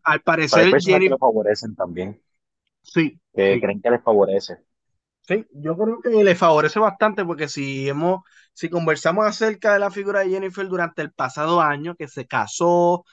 al 0.04 0.22
Pero 0.50 0.64
hay 0.64 0.68
parecer 0.68 0.70
personas 0.70 1.02
que 1.04 1.10
Jennifer, 1.10 1.12
lo 1.12 1.20
favorecen 1.20 1.76
también, 1.76 2.22
sí, 2.84 3.20
que 3.34 3.46
sí, 3.46 3.62
creen 3.62 3.82
que 3.82 3.90
les 3.92 4.04
favorece. 4.04 4.58
sí, 5.28 5.46
yo 5.54 5.78
creo 5.78 6.00
que 6.02 6.10
le 6.24 6.36
favorece 6.36 6.80
bastante 6.80 7.26
porque 7.26 7.48
si 7.48 7.88
hemos, 7.90 8.22
si 8.54 8.70
conversamos 8.70 9.26
acerca 9.26 9.74
de 9.74 9.80
la 9.80 9.92
figura 9.92 10.22
de 10.22 10.30
Jennifer 10.30 10.68
durante 10.68 11.02
el 11.02 11.12
pasado 11.12 11.62
año, 11.62 11.96
que 11.96 12.08
se 12.08 12.26
casó, 12.28 13.06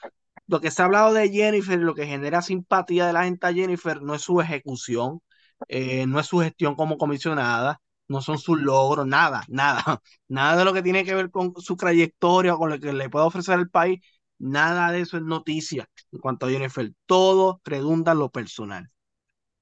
lo 0.47 0.61
que 0.61 0.71
se 0.71 0.81
ha 0.81 0.85
hablado 0.85 1.13
de 1.13 1.29
Jennifer, 1.29 1.79
lo 1.79 1.95
que 1.95 2.07
genera 2.07 2.41
simpatía 2.41 3.07
de 3.07 3.13
la 3.13 3.25
gente 3.25 3.47
a 3.47 3.53
Jennifer 3.53 4.01
no 4.01 4.15
es 4.15 4.23
su 4.23 4.41
ejecución, 4.41 5.21
eh, 5.69 6.07
no 6.07 6.19
es 6.19 6.27
su 6.27 6.39
gestión 6.39 6.75
como 6.75 6.97
comisionada, 6.97 7.81
no 8.07 8.21
son 8.21 8.37
sus 8.39 8.59
logros, 8.61 9.05
nada, 9.07 9.43
nada, 9.49 10.01
nada 10.27 10.57
de 10.57 10.65
lo 10.65 10.73
que 10.73 10.83
tiene 10.83 11.03
que 11.05 11.15
ver 11.15 11.31
con 11.31 11.53
su 11.57 11.75
trayectoria 11.75 12.55
o 12.55 12.57
con 12.59 12.69
lo 12.69 12.79
que 12.79 12.93
le 12.93 13.09
puede 13.09 13.25
ofrecer 13.25 13.59
el 13.59 13.69
país, 13.69 13.99
nada 14.39 14.91
de 14.91 15.01
eso 15.01 15.17
es 15.17 15.23
noticia 15.23 15.89
en 16.11 16.19
cuanto 16.19 16.45
a 16.45 16.49
Jennifer, 16.49 16.91
todo 17.05 17.61
redunda 17.65 18.11
en 18.13 18.19
lo 18.19 18.29
personal. 18.29 18.89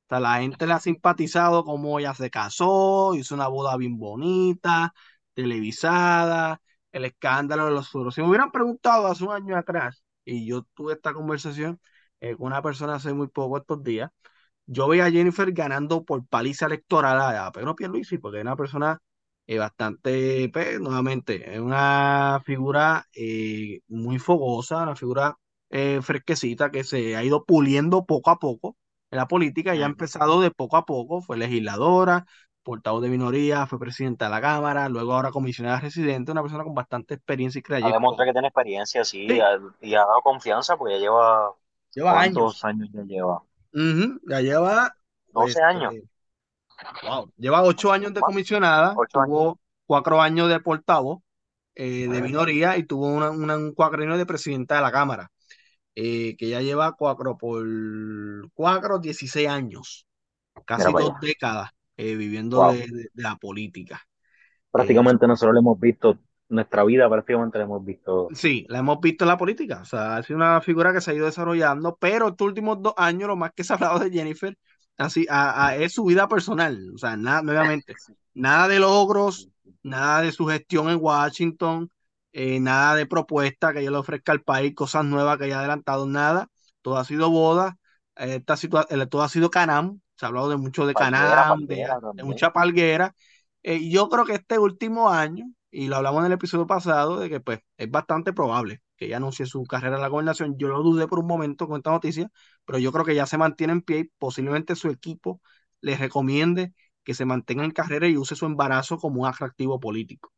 O 0.09 0.19
la 0.19 0.39
gente 0.39 0.67
le 0.67 0.73
ha 0.73 0.79
simpatizado 0.79 1.63
como 1.65 1.99
ella 1.99 2.13
se 2.13 2.29
casó, 2.29 3.15
hizo 3.15 3.35
una 3.35 3.47
boda 3.47 3.75
bien 3.77 3.97
bonita, 3.97 4.93
televisada, 5.33 6.61
el 6.91 7.05
escándalo 7.05 7.65
de 7.65 7.71
los 7.71 7.87
suros. 7.87 8.15
Si 8.15 8.21
me 8.21 8.27
hubieran 8.29 8.51
preguntado 8.51 9.07
hace 9.07 9.23
un 9.23 9.31
año 9.33 9.57
atrás, 9.57 10.03
y 10.23 10.45
yo 10.47 10.63
tuve 10.73 10.93
esta 10.93 11.13
conversación 11.13 11.79
eh, 12.19 12.35
con 12.35 12.47
una 12.47 12.61
persona 12.61 12.95
hace 12.95 13.13
muy 13.13 13.27
poco 13.27 13.57
estos 13.57 13.83
días, 13.83 14.11
yo 14.65 14.87
veía 14.87 15.05
a 15.05 15.11
Jennifer 15.11 15.51
ganando 15.51 16.03
por 16.03 16.25
paliza 16.27 16.65
electoral 16.67 17.19
a, 17.21 17.47
a 17.47 17.51
Pedro 17.51 17.75
Pierluisi, 17.75 18.17
porque 18.17 18.37
es 18.39 18.43
una 18.43 18.55
persona 18.55 18.99
eh, 19.47 19.57
bastante, 19.59 20.49
pues, 20.51 20.79
nuevamente, 20.79 21.53
es 21.53 21.59
una 21.59 22.41
figura 22.45 23.05
eh, 23.13 23.79
muy 23.87 24.19
fogosa, 24.19 24.83
una 24.83 24.95
figura 24.95 25.37
eh, 25.69 25.99
fresquecita 26.01 26.71
que 26.71 26.83
se 26.83 27.15
ha 27.15 27.23
ido 27.23 27.43
puliendo 27.45 28.05
poco 28.05 28.29
a 28.31 28.39
poco 28.39 28.77
en 29.11 29.17
la 29.19 29.27
política 29.27 29.75
y 29.75 29.81
ha 29.83 29.85
empezado 29.85 30.41
de 30.41 30.51
poco 30.51 30.77
a 30.77 30.85
poco, 30.85 31.21
fue 31.21 31.37
legisladora, 31.37 32.25
portavoz 32.63 33.01
de 33.03 33.09
minoría, 33.09 33.67
fue 33.67 33.79
presidenta 33.79 34.25
de 34.25 34.31
la 34.31 34.41
Cámara, 34.41 34.89
luego 34.89 35.13
ahora 35.13 35.31
comisionada 35.31 35.79
residente, 35.79 36.31
una 36.31 36.41
persona 36.41 36.63
con 36.63 36.73
bastante 36.75 37.13
experiencia 37.15 37.59
y 37.59 37.61
demostrado 37.91 38.27
trayectoria. 38.27 38.29
que 38.29 38.33
tiene 38.33 38.47
experiencia, 38.47 39.03
sí, 39.05 39.39
Sí, 39.39 39.41
ha- 39.41 39.59
y 39.81 39.95
ha 39.95 39.99
dado 39.99 40.21
confianza, 40.21 40.77
porque 40.77 40.95
ya 40.95 40.99
lleva, 40.99 41.53
lleva 41.95 42.19
¿cuántos 42.19 42.63
años. 42.63 42.65
años 42.65 42.89
ya 42.93 43.03
lleva? 43.03 43.43
Ujú, 43.75 44.19
ya 44.29 44.39
lleva, 44.41 44.95
doce 45.33 45.61
años, 45.61 45.93
este, 45.93 46.07
wow, 47.01 47.31
lleva 47.37 47.63
ocho 47.63 47.91
años 47.91 48.13
de 48.13 48.23
comisionada, 48.23 49.01
ocho 49.01 49.19
años. 49.21 49.45
tuvo 49.45 49.59
cuatro 49.85 50.21
años 50.21 50.49
de 50.49 50.59
portavoz 50.59 51.21
eh, 51.75 52.07
de 52.09 52.21
minoría 52.21 52.77
y 52.77 52.83
tuvo 52.85 53.07
una, 53.07 53.31
una- 53.31 53.57
un 53.57 53.73
cuatrienio 53.73 54.17
de 54.17 54.25
presidenta 54.27 54.75
de 54.77 54.81
la 54.83 54.91
Cámara, 54.93 55.31
eh, 55.95 56.35
que 56.37 56.49
ya 56.49 56.61
lleva 56.61 56.93
cuatro 56.93 57.37
por 57.37 57.65
cuatro, 58.53 58.99
16 58.99 59.47
años, 59.49 60.07
casi 60.65 60.93
dos 60.95 61.19
décadas 61.19 61.71
eh, 61.97 62.15
viviendo 62.15 62.63
Wow. 62.63 62.65
de, 62.65 62.87
de- 62.91 63.09
de 63.13 63.23
la 63.23 63.37
política. 63.37 64.01
Eh, 64.77 65.05
Prácticamente 65.05 65.25
nosotros 65.27 65.53
lo 65.53 65.59
hemos 65.61 65.79
visto, 65.79 66.19
nuestra 66.49 66.83
vida 66.83 67.09
prácticamente 67.09 67.57
la 67.57 67.63
hemos 67.65 67.83
visto. 67.85 68.29
Sí, 68.35 68.65
la 68.69 68.79
hemos 68.79 68.99
visto 69.01 69.23
en 69.23 69.29
la 69.29 69.37
política, 69.37 69.81
o 69.81 69.85
sea, 69.85 70.17
ha 70.17 70.23
sido 70.23 70.37
una 70.37 70.59
figura 70.61 70.91
que 70.91 70.99
se 71.01 71.11
ha 71.11 71.13
ido 71.13 71.25
desarrollando, 71.27 71.95
pero 71.99 72.29
estos 72.29 72.47
últimos 72.47 72.81
dos 72.81 72.93
años 72.97 73.27
lo 73.27 73.35
más 73.35 73.51
que 73.53 73.63
se 73.63 73.73
ha 73.73 73.75
hablado 73.75 73.99
de 73.99 74.09
Jennifer 74.11 74.57
así, 74.97 75.27
a- 75.29 75.67
a- 75.67 75.75
es 75.75 75.93
su 75.93 76.05
vida 76.05 76.27
personal, 76.27 76.91
o 76.93 76.97
sea, 76.97 77.17
nada, 77.17 77.41
nuevamente, 77.43 77.93
nada 78.33 78.67
de 78.67 78.79
logros, 78.79 79.49
nada 79.83 80.21
de 80.21 80.31
su 80.31 80.45
gestión 80.47 80.89
en 80.89 80.97
Washington, 80.99 81.91
eh, 82.31 82.59
nada 82.59 82.95
de 82.95 83.05
propuesta 83.05 83.71
que 83.73 83.81
ella 83.81 83.91
le 83.91 83.97
ofrezca 83.97 84.31
al 84.31 84.41
país, 84.41 84.73
cosas 84.73 85.05
nuevas 85.05 85.37
que 85.37 85.45
haya 85.45 85.59
adelantado, 85.59 86.07
nada, 86.07 86.47
todo 86.81 86.97
ha 86.97 87.05
sido 87.05 87.29
boda, 87.29 87.77
esta 88.15 88.55
eh, 88.89 89.05
todo 89.07 89.21
ha 89.23 89.29
sido 89.29 89.49
Canam, 89.51 89.99
se 90.15 90.25
ha 90.25 90.29
hablado 90.29 90.49
de 90.49 90.57
mucho 90.57 90.85
de 90.87 90.93
Palguera, 90.93 91.45
Canam, 91.45 91.65
de, 91.67 91.75
palguera 91.77 91.99
de 92.17 92.23
mucha 92.23 92.51
palguera, 92.53 93.15
eh, 93.63 93.89
yo 93.89 94.09
creo 94.09 94.25
que 94.25 94.33
este 94.35 94.59
último 94.59 95.09
año, 95.09 95.51
y 95.75 95.87
lo 95.87 95.97
hablamos 95.97 96.21
en 96.21 96.27
el 96.27 96.31
episodio 96.33 96.65
pasado, 96.67 97.19
de 97.19 97.29
que 97.29 97.39
pues 97.41 97.59
es 97.77 97.91
bastante 97.91 98.33
probable 98.33 98.81
que 98.97 99.05
ella 99.07 99.17
anuncie 99.17 99.45
su 99.45 99.63
carrera 99.65 99.95
en 99.97 100.01
la 100.01 100.07
gobernación. 100.07 100.57
Yo 100.57 100.67
lo 100.69 100.81
dudé 100.81 101.07
por 101.07 101.19
un 101.19 101.27
momento 101.27 101.67
con 101.67 101.77
esta 101.77 101.91
noticia, 101.91 102.31
pero 102.65 102.79
yo 102.79 102.91
creo 102.93 103.03
que 103.05 103.15
ya 103.15 103.25
se 103.25 103.37
mantiene 103.37 103.73
en 103.73 103.81
pie 103.81 103.99
y 103.99 104.03
posiblemente 104.17 104.75
su 104.75 104.89
equipo 104.89 105.41
le 105.81 105.97
recomiende 105.97 106.73
que 107.03 107.13
se 107.13 107.25
mantenga 107.25 107.65
en 107.65 107.71
carrera 107.71 108.07
y 108.07 108.17
use 108.17 108.35
su 108.35 108.45
embarazo 108.45 108.97
como 108.97 109.21
un 109.21 109.27
atractivo 109.27 109.79
político. 109.79 110.31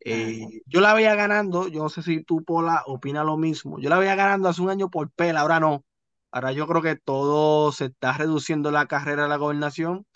Eh, 0.00 0.62
yo 0.66 0.80
la 0.80 0.92
veía 0.94 1.14
ganando, 1.14 1.68
yo 1.68 1.82
no 1.82 1.88
sé 1.88 2.02
si 2.02 2.22
tú, 2.22 2.44
Pola, 2.44 2.82
opina 2.86 3.24
lo 3.24 3.36
mismo. 3.38 3.78
Yo 3.80 3.88
la 3.90 3.98
veía 3.98 4.14
ganando 4.14 4.48
hace 4.48 4.60
un 4.62 4.70
año 4.70 4.90
por 4.90 5.10
pela, 5.10 5.40
ahora 5.40 5.60
no. 5.60 5.84
Ahora 6.30 6.52
yo 6.52 6.66
creo 6.66 6.82
que 6.82 6.96
todo 6.96 7.72
se 7.72 7.86
está 7.86 8.12
reduciendo 8.18 8.70
la 8.70 8.86
carrera 8.86 9.22
de 9.24 9.28
la 9.30 9.36
gobernación 9.36 10.06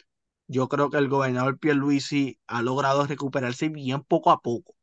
yo 0.49 0.69
creo 0.69 0.91
que 0.91 0.99
el 0.99 1.09
gobernador 1.09 1.59
Pierluisi 1.59 2.39
ha 2.49 2.63
logrado 2.63 3.07
recuperarse 3.07 3.71
bien 3.71 4.03
poco 4.05 4.31
a 4.33 4.43
poco. 4.43 4.75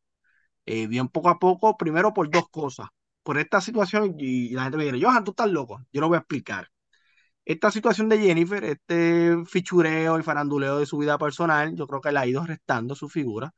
Eh, 0.66 0.88
bien 0.88 1.10
poco 1.10 1.30
a 1.30 1.40
poco, 1.40 1.78
primero 1.78 2.14
por 2.14 2.30
dos 2.32 2.50
cosas. 2.50 2.88
Por 3.24 3.38
esta 3.38 3.62
situación, 3.62 4.16
y 4.20 4.50
la 4.52 4.64
gente 4.64 4.78
me 4.78 4.86
dice, 4.86 5.04
Johan, 5.06 5.24
tú 5.24 5.32
estás 5.32 5.50
loco. 5.52 5.82
Yo 5.94 6.02
lo 6.02 6.08
voy 6.10 6.18
a 6.18 6.20
explicar. 6.20 6.70
Esta 7.46 7.72
situación 7.72 8.10
de 8.10 8.20
Jennifer, 8.20 8.64
este 8.64 9.36
fichureo 9.46 10.20
y 10.20 10.24
faranduleo 10.24 10.78
de 10.80 10.86
su 10.88 10.98
vida 10.98 11.18
personal, 11.18 11.76
yo 11.76 11.88
creo 11.88 12.02
que 12.02 12.12
le 12.12 12.20
ha 12.20 12.26
ido 12.28 12.44
restando 12.46 12.96
su 12.96 13.08
figura. 13.10 13.54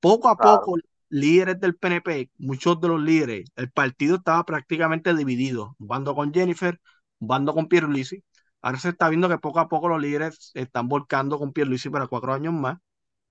Poco 0.00 0.28
a 0.28 0.36
Claro. 0.36 0.60
poco, 0.60 0.76
líderes 1.08 1.58
del 1.60 1.76
PNP, 1.76 2.30
muchos 2.38 2.80
de 2.80 2.88
los 2.88 3.00
líderes, 3.02 3.50
el 3.56 3.70
partido 3.72 4.16
estaba 4.16 4.44
prácticamente 4.44 5.14
dividido, 5.14 5.76
un 5.78 5.88
bando 5.88 6.14
con 6.14 6.32
Jennifer, 6.32 6.80
un 7.18 7.28
bando 7.28 7.52
con 7.54 7.66
Pierluisi. 7.68 8.22
Ahora 8.62 8.78
se 8.78 8.90
está 8.90 9.08
viendo 9.08 9.28
que 9.28 9.38
poco 9.38 9.60
a 9.60 9.68
poco 9.68 9.88
los 9.88 10.00
líderes 10.00 10.52
están 10.54 10.88
volcando 10.88 11.38
con 11.38 11.52
Pierluisi 11.52 11.90
para 11.90 12.06
cuatro 12.06 12.32
años 12.32 12.54
más, 12.54 12.78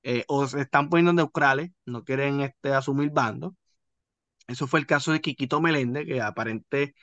eh, 0.04 0.26
o 0.28 0.48
se 0.48 0.62
están 0.62 0.90
poniendo 0.90 1.14
neutrales, 1.14 1.72
no 1.86 2.04
quieren 2.04 2.42
este, 2.42 2.74
asumir 2.74 3.12
bando. 3.12 3.56
Eso 4.48 4.68
fue 4.68 4.80
el 4.80 4.86
caso 4.88 5.12
de 5.12 5.22
Quiquito 5.22 5.62
Meléndez, 5.62 6.06
que 6.06 6.22
aparente 6.22 6.96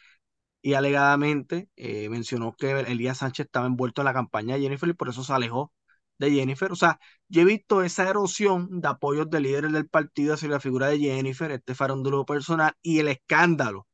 y 0.63 0.75
alegadamente 0.75 1.69
eh, 1.77 2.09
mencionó 2.11 2.55
que 2.57 2.71
Elías 2.81 3.19
Sánchez 3.19 3.47
estaba 3.47 3.67
envuelto 3.67 4.03
en 4.03 4.07
la 4.07 4.15
campaña 4.15 4.55
de 4.57 4.63
Jennifer 4.63 4.89
y 4.89 4.95
por 4.95 5.09
eso 5.09 5.25
se 5.25 5.33
alejó 5.33 5.73
de 6.19 6.31
Jennifer. 6.33 6.73
O 6.73 6.77
sea, 6.77 7.01
yo 7.29 7.43
he 7.43 7.45
visto 7.45 7.83
esa 7.83 8.09
erosión 8.09 8.81
de 8.81 8.89
apoyos 8.89 9.31
de 9.31 9.41
líderes 9.41 9.73
del 9.73 9.89
partido 9.89 10.35
hacia 10.35 10.49
la 10.49 10.61
figura 10.61 10.89
de 10.89 10.99
Jennifer, 10.99 11.51
este 11.53 11.75
farándulo 11.75 12.25
personal 12.27 12.75
y 12.83 12.99
el 13.01 13.09
escándalo 13.09 13.87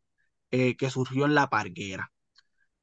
eh, 0.51 0.77
que 0.77 0.91
surgió 0.91 1.27
en 1.27 1.35
la 1.35 1.49
parguera. 1.51 2.13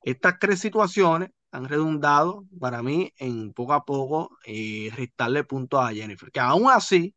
Estas 0.03 0.39
tres 0.39 0.59
situaciones 0.59 1.31
han 1.51 1.65
redundado 1.67 2.45
para 2.59 2.81
mí 2.83 3.13
en 3.17 3.53
poco 3.53 3.73
a 3.73 3.85
poco 3.85 4.37
eh, 4.45 4.89
restarle 4.95 5.43
puntos 5.43 5.81
a 5.83 5.93
Jennifer, 5.93 6.31
que 6.31 6.39
aún 6.39 6.69
así 6.69 7.15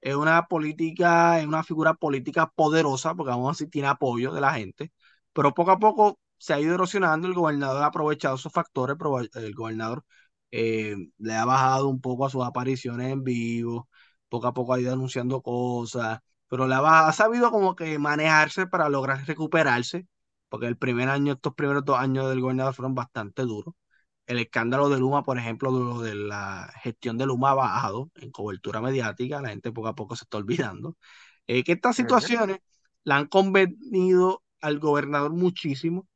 es 0.00 0.14
una 0.14 0.46
política, 0.46 1.40
es 1.40 1.46
una 1.46 1.64
figura 1.64 1.94
política 1.94 2.48
poderosa, 2.54 3.14
porque 3.14 3.32
aún 3.32 3.50
así 3.50 3.68
tiene 3.68 3.88
apoyo 3.88 4.32
de 4.32 4.40
la 4.40 4.54
gente, 4.54 4.92
pero 5.32 5.54
poco 5.54 5.72
a 5.72 5.78
poco 5.78 6.20
se 6.38 6.54
ha 6.54 6.60
ido 6.60 6.74
erosionando, 6.74 7.26
el 7.28 7.34
gobernador 7.34 7.82
ha 7.82 7.86
aprovechado 7.86 8.36
esos 8.36 8.52
factores, 8.52 8.96
el 9.34 9.54
gobernador 9.54 10.04
eh, 10.50 10.96
le 11.18 11.34
ha 11.34 11.44
bajado 11.44 11.88
un 11.88 12.00
poco 12.00 12.26
a 12.26 12.30
sus 12.30 12.44
apariciones 12.44 13.12
en 13.12 13.24
vivo, 13.24 13.88
poco 14.28 14.46
a 14.46 14.54
poco 14.54 14.74
ha 14.74 14.80
ido 14.80 14.92
anunciando 14.92 15.42
cosas, 15.42 16.20
pero 16.48 16.66
le 16.66 16.74
ha, 16.74 17.08
ha 17.08 17.12
sabido 17.12 17.50
como 17.50 17.74
que 17.74 17.98
manejarse 17.98 18.66
para 18.66 18.88
lograr 18.88 19.24
recuperarse, 19.26 20.06
porque 20.54 20.68
el 20.68 20.76
primer 20.76 21.08
año, 21.08 21.32
estos 21.32 21.52
primeros 21.54 21.84
dos 21.84 21.98
años 21.98 22.28
del 22.30 22.40
gobernador 22.40 22.74
fueron 22.74 22.94
bastante 22.94 23.42
duros. 23.42 23.74
El 24.26 24.38
escándalo 24.38 24.88
de 24.88 25.00
Luma, 25.00 25.24
por 25.24 25.36
ejemplo, 25.36 25.72
de, 25.72 25.80
lo 25.80 26.00
de 26.00 26.14
la 26.14 26.72
gestión 26.80 27.18
de 27.18 27.26
Luma 27.26 27.50
ha 27.50 27.54
bajado 27.54 28.12
en 28.14 28.30
cobertura 28.30 28.80
mediática, 28.80 29.42
la 29.42 29.48
gente 29.48 29.72
poco 29.72 29.88
a 29.88 29.96
poco 29.96 30.14
se 30.14 30.22
está 30.22 30.38
olvidando, 30.38 30.96
eh, 31.48 31.64
que 31.64 31.72
estas 31.72 31.96
situaciones 31.96 32.58
la 33.02 33.16
han 33.16 33.26
convenido 33.26 34.44
al 34.60 34.78
gobernador 34.78 35.32
muchísimo. 35.32 36.08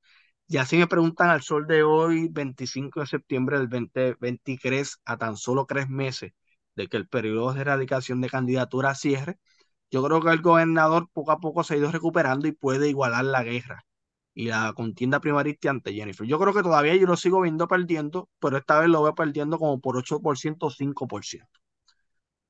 Ya 0.47 0.64
si 0.66 0.76
me 0.76 0.87
preguntan 0.87 1.30
al 1.30 1.42
sol 1.42 1.66
de 1.66 1.83
hoy, 1.83 2.28
25 2.30 3.00
de 3.00 3.07
septiembre 3.09 3.59
del 3.59 3.68
2023, 3.68 5.00
a 5.04 5.16
tan 5.18 5.37
solo 5.37 5.66
tres 5.66 5.88
meses 5.88 6.33
de 6.76 6.87
que 6.87 6.97
el 6.97 7.09
periodo 7.09 7.54
de 7.54 7.62
erradicación 7.62 8.21
de 8.21 8.30
candidatura 8.30 8.95
cierre, 8.95 9.40
yo 9.90 10.04
creo 10.04 10.23
que 10.23 10.30
el 10.30 10.42
gobernador 10.42 11.09
poco 11.12 11.33
a 11.33 11.40
poco 11.40 11.64
se 11.64 11.75
ha 11.75 11.78
ido 11.78 11.90
recuperando 11.90 12.47
y 12.47 12.52
puede 12.52 12.88
igualar 12.88 13.25
la 13.25 13.42
guerra 13.42 13.85
y 14.38 14.47
la 14.49 14.73
contienda 14.75 15.21
primarista 15.21 15.71
ante 15.71 15.92
Jennifer. 15.95 16.26
Yo 16.26 16.38
creo 16.38 16.54
que 16.54 16.62
todavía 16.62 16.95
yo 16.97 17.07
lo 17.09 17.16
sigo 17.16 17.40
viendo 17.42 17.66
perdiendo, 17.68 18.28
pero 18.40 18.57
esta 18.59 18.78
vez 18.80 18.88
lo 18.88 19.02
veo 19.02 19.14
perdiendo 19.14 19.59
como 19.59 19.80
por 19.80 19.97
8% 19.97 20.66
o 20.66 20.71
5%. 20.71 21.49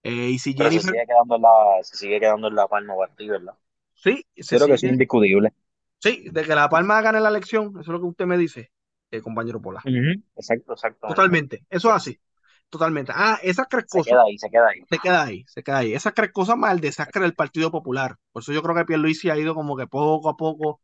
Eh, 0.04 0.30
y 0.30 0.38
si 0.40 0.54
Pero 0.56 0.70
se 0.70 0.82
Jennifer, 0.82 0.82
sigue 0.82 1.06
quedando 1.06 1.36
en 1.36 1.42
la, 1.42 1.82
se 1.82 1.96
sigue 1.96 2.20
quedando 2.20 2.48
en 2.48 2.54
la 2.54 2.68
palma 2.68 2.94
para 2.96 3.14
ti, 3.14 3.28
¿verdad? 3.28 3.54
sí, 3.94 4.24
se 4.38 4.58
creo 4.58 4.68
que 4.68 4.74
es 4.74 4.84
indiscutible. 4.84 5.52
sí, 5.98 6.24
de 6.32 6.44
que 6.44 6.54
La 6.54 6.68
Palma 6.68 7.00
gane 7.02 7.20
la 7.20 7.28
elección, 7.28 7.68
eso 7.70 7.80
es 7.80 7.88
lo 7.88 8.00
que 8.00 8.06
usted 8.06 8.26
me 8.26 8.38
dice. 8.38 8.70
eh, 9.10 9.20
compañero 9.22 9.60
Pola. 9.60 9.88
Exacto, 10.36 10.72
exacto. 10.72 11.06
Totalmente, 11.06 11.64
eso 11.70 11.88
es 11.90 11.94
así. 11.96 12.20
Totalmente. 12.68 13.12
Ah, 13.14 13.38
esas 13.42 13.68
tres 13.68 13.86
Se 13.86 14.02
cosas 14.02 14.04
queda 14.04 14.22
ahí, 14.22 14.38
se 14.38 14.48
queda 14.50 14.68
ahí. 14.68 14.86
se 14.88 15.00
queda 15.00 15.24
ahí, 15.24 15.44
se 15.48 15.62
queda 15.62 15.78
ahí. 15.78 15.94
Esas 15.94 16.14
tres 16.14 16.32
cosas 16.32 16.56
más 16.58 16.72
el 16.74 16.80
desastre 16.80 17.22
del 17.22 17.34
Partido 17.34 17.70
Popular. 17.72 18.16
Por 18.32 18.42
eso 18.42 18.52
yo 18.52 18.62
creo 18.62 18.76
que 18.76 18.84
Pierluisi 18.86 19.30
ha 19.30 19.38
ido 19.38 19.54
como 19.54 19.76
que 19.76 19.86
poco 19.86 20.28
a 20.30 20.36
poco 20.36 20.80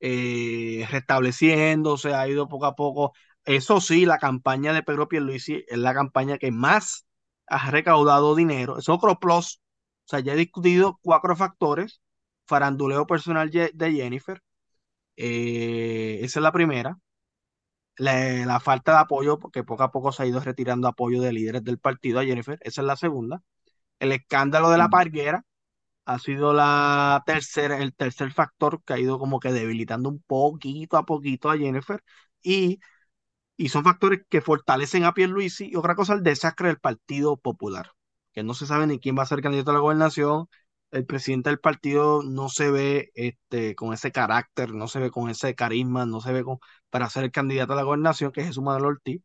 eh, 0.00 0.86
restableciéndose, 0.90 2.14
ha 2.14 2.28
ido 2.28 2.48
poco 2.48 2.66
a 2.66 2.74
poco. 2.76 3.12
Eso 3.44 3.80
sí, 3.80 4.06
la 4.06 4.18
campaña 4.18 4.72
de 4.72 4.82
Pedro 4.82 5.08
Pierluisi 5.08 5.64
es 5.68 5.78
la 5.78 5.94
campaña 5.94 6.38
que 6.38 6.50
más 6.52 7.06
ha 7.46 7.70
recaudado 7.70 8.34
dinero. 8.36 8.78
Es 8.78 8.88
otro 8.88 9.18
plus. 9.18 9.60
O 10.06 10.08
sea, 10.10 10.20
ya 10.20 10.34
he 10.34 10.36
discutido 10.36 10.98
cuatro 11.02 11.36
factores. 11.36 12.00
Faranduleo 12.46 13.06
personal 13.06 13.50
de 13.50 13.92
Jennifer. 13.92 14.42
Eh, 15.16 16.20
esa 16.22 16.40
es 16.40 16.42
la 16.42 16.52
primera. 16.52 16.98
La, 17.96 18.46
la 18.46 18.60
falta 18.60 18.92
de 18.92 18.98
apoyo, 18.98 19.38
porque 19.38 19.64
poco 19.64 19.82
a 19.82 19.90
poco 19.90 20.12
se 20.12 20.22
ha 20.22 20.26
ido 20.26 20.40
retirando 20.40 20.86
apoyo 20.88 21.20
de 21.20 21.32
líderes 21.32 21.64
del 21.64 21.78
partido 21.78 22.20
a 22.20 22.24
Jennifer. 22.24 22.58
Esa 22.62 22.80
es 22.82 22.86
la 22.86 22.96
segunda. 22.96 23.42
El 24.00 24.12
escándalo 24.12 24.70
de 24.70 24.78
la 24.78 24.88
Ujú. 24.88 24.90
parguera 24.90 25.44
ha 26.08 26.18
sido 26.18 26.54
la 26.54 27.22
tercera, 27.26 27.78
el 27.82 27.94
tercer 27.94 28.32
factor 28.32 28.82
que 28.84 28.94
ha 28.94 28.98
ido 28.98 29.18
como 29.18 29.40
que 29.40 29.52
debilitando 29.52 30.08
un 30.08 30.22
poquito 30.22 30.96
a 30.96 31.04
poquito 31.04 31.50
a 31.50 31.58
Jennifer. 31.58 32.02
Y, 32.42 32.80
y 33.56 33.68
son 33.70 33.84
factores 33.84 34.20
que 34.30 34.40
fortalecen 34.40 35.04
a 35.04 35.14
Pierluisi. 35.14 35.70
Y 35.70 35.76
otra 35.76 35.94
cosa, 35.96 36.14
el 36.14 36.22
desastre 36.22 36.68
del 36.68 36.80
Partido 36.80 37.36
Popular, 37.36 37.92
que 38.32 38.42
no 38.42 38.54
se 38.54 38.66
sabe 38.66 38.86
ni 38.86 39.00
quién 39.00 39.18
va 39.18 39.24
a 39.24 39.26
ser 39.26 39.42
candidato 39.42 39.70
a 39.70 39.74
la 39.74 39.80
gobernación. 39.80 40.46
El 40.90 41.06
presidente 41.06 41.50
del 41.50 41.60
partido 41.60 42.22
no 42.22 42.48
se 42.48 42.70
ve 42.70 43.10
este, 43.14 43.74
con 43.74 43.92
ese 43.92 44.12
carácter, 44.12 44.72
no 44.74 44.88
se 44.88 45.00
ve 45.00 45.10
con 45.10 45.30
ese 45.30 45.54
carisma, 45.54 46.06
no 46.06 46.20
se 46.22 46.32
ve 46.32 46.44
con, 46.44 46.58
para 46.90 47.10
ser 47.10 47.24
el 47.24 47.32
candidato 47.32 47.74
a 47.74 47.76
la 47.76 47.82
gobernación, 47.82 48.32
que 48.32 48.40
es 48.42 48.48
Jesús 48.48 48.64
Manuel 48.64 48.86
Ortiz. 48.86 49.22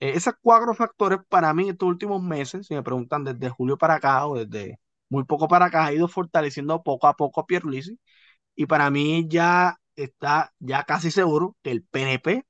Eh, 0.00 0.12
esos 0.14 0.34
cuatro 0.40 0.74
factores 0.74 1.20
para 1.28 1.52
mí 1.54 1.64
en 1.64 1.70
estos 1.70 1.88
últimos 1.88 2.22
meses, 2.22 2.66
si 2.66 2.74
me 2.74 2.82
preguntan 2.82 3.24
desde 3.24 3.50
julio 3.50 3.76
para 3.78 3.94
acá 3.96 4.26
o 4.26 4.36
desde 4.44 4.80
muy 5.10 5.24
poco 5.24 5.48
para 5.48 5.66
acá, 5.66 5.84
ha 5.86 5.92
ido 5.92 6.08
fortaleciendo 6.08 6.82
poco 6.82 7.06
a 7.06 7.16
poco 7.16 7.40
a 7.42 7.46
Pierluisi 7.46 7.98
y 8.54 8.66
para 8.66 8.90
mí 8.90 9.26
ya 9.28 9.76
está 9.96 10.52
ya 10.58 10.84
casi 10.84 11.10
seguro 11.10 11.56
que 11.62 11.72
el 11.72 11.82
PNP 11.82 12.46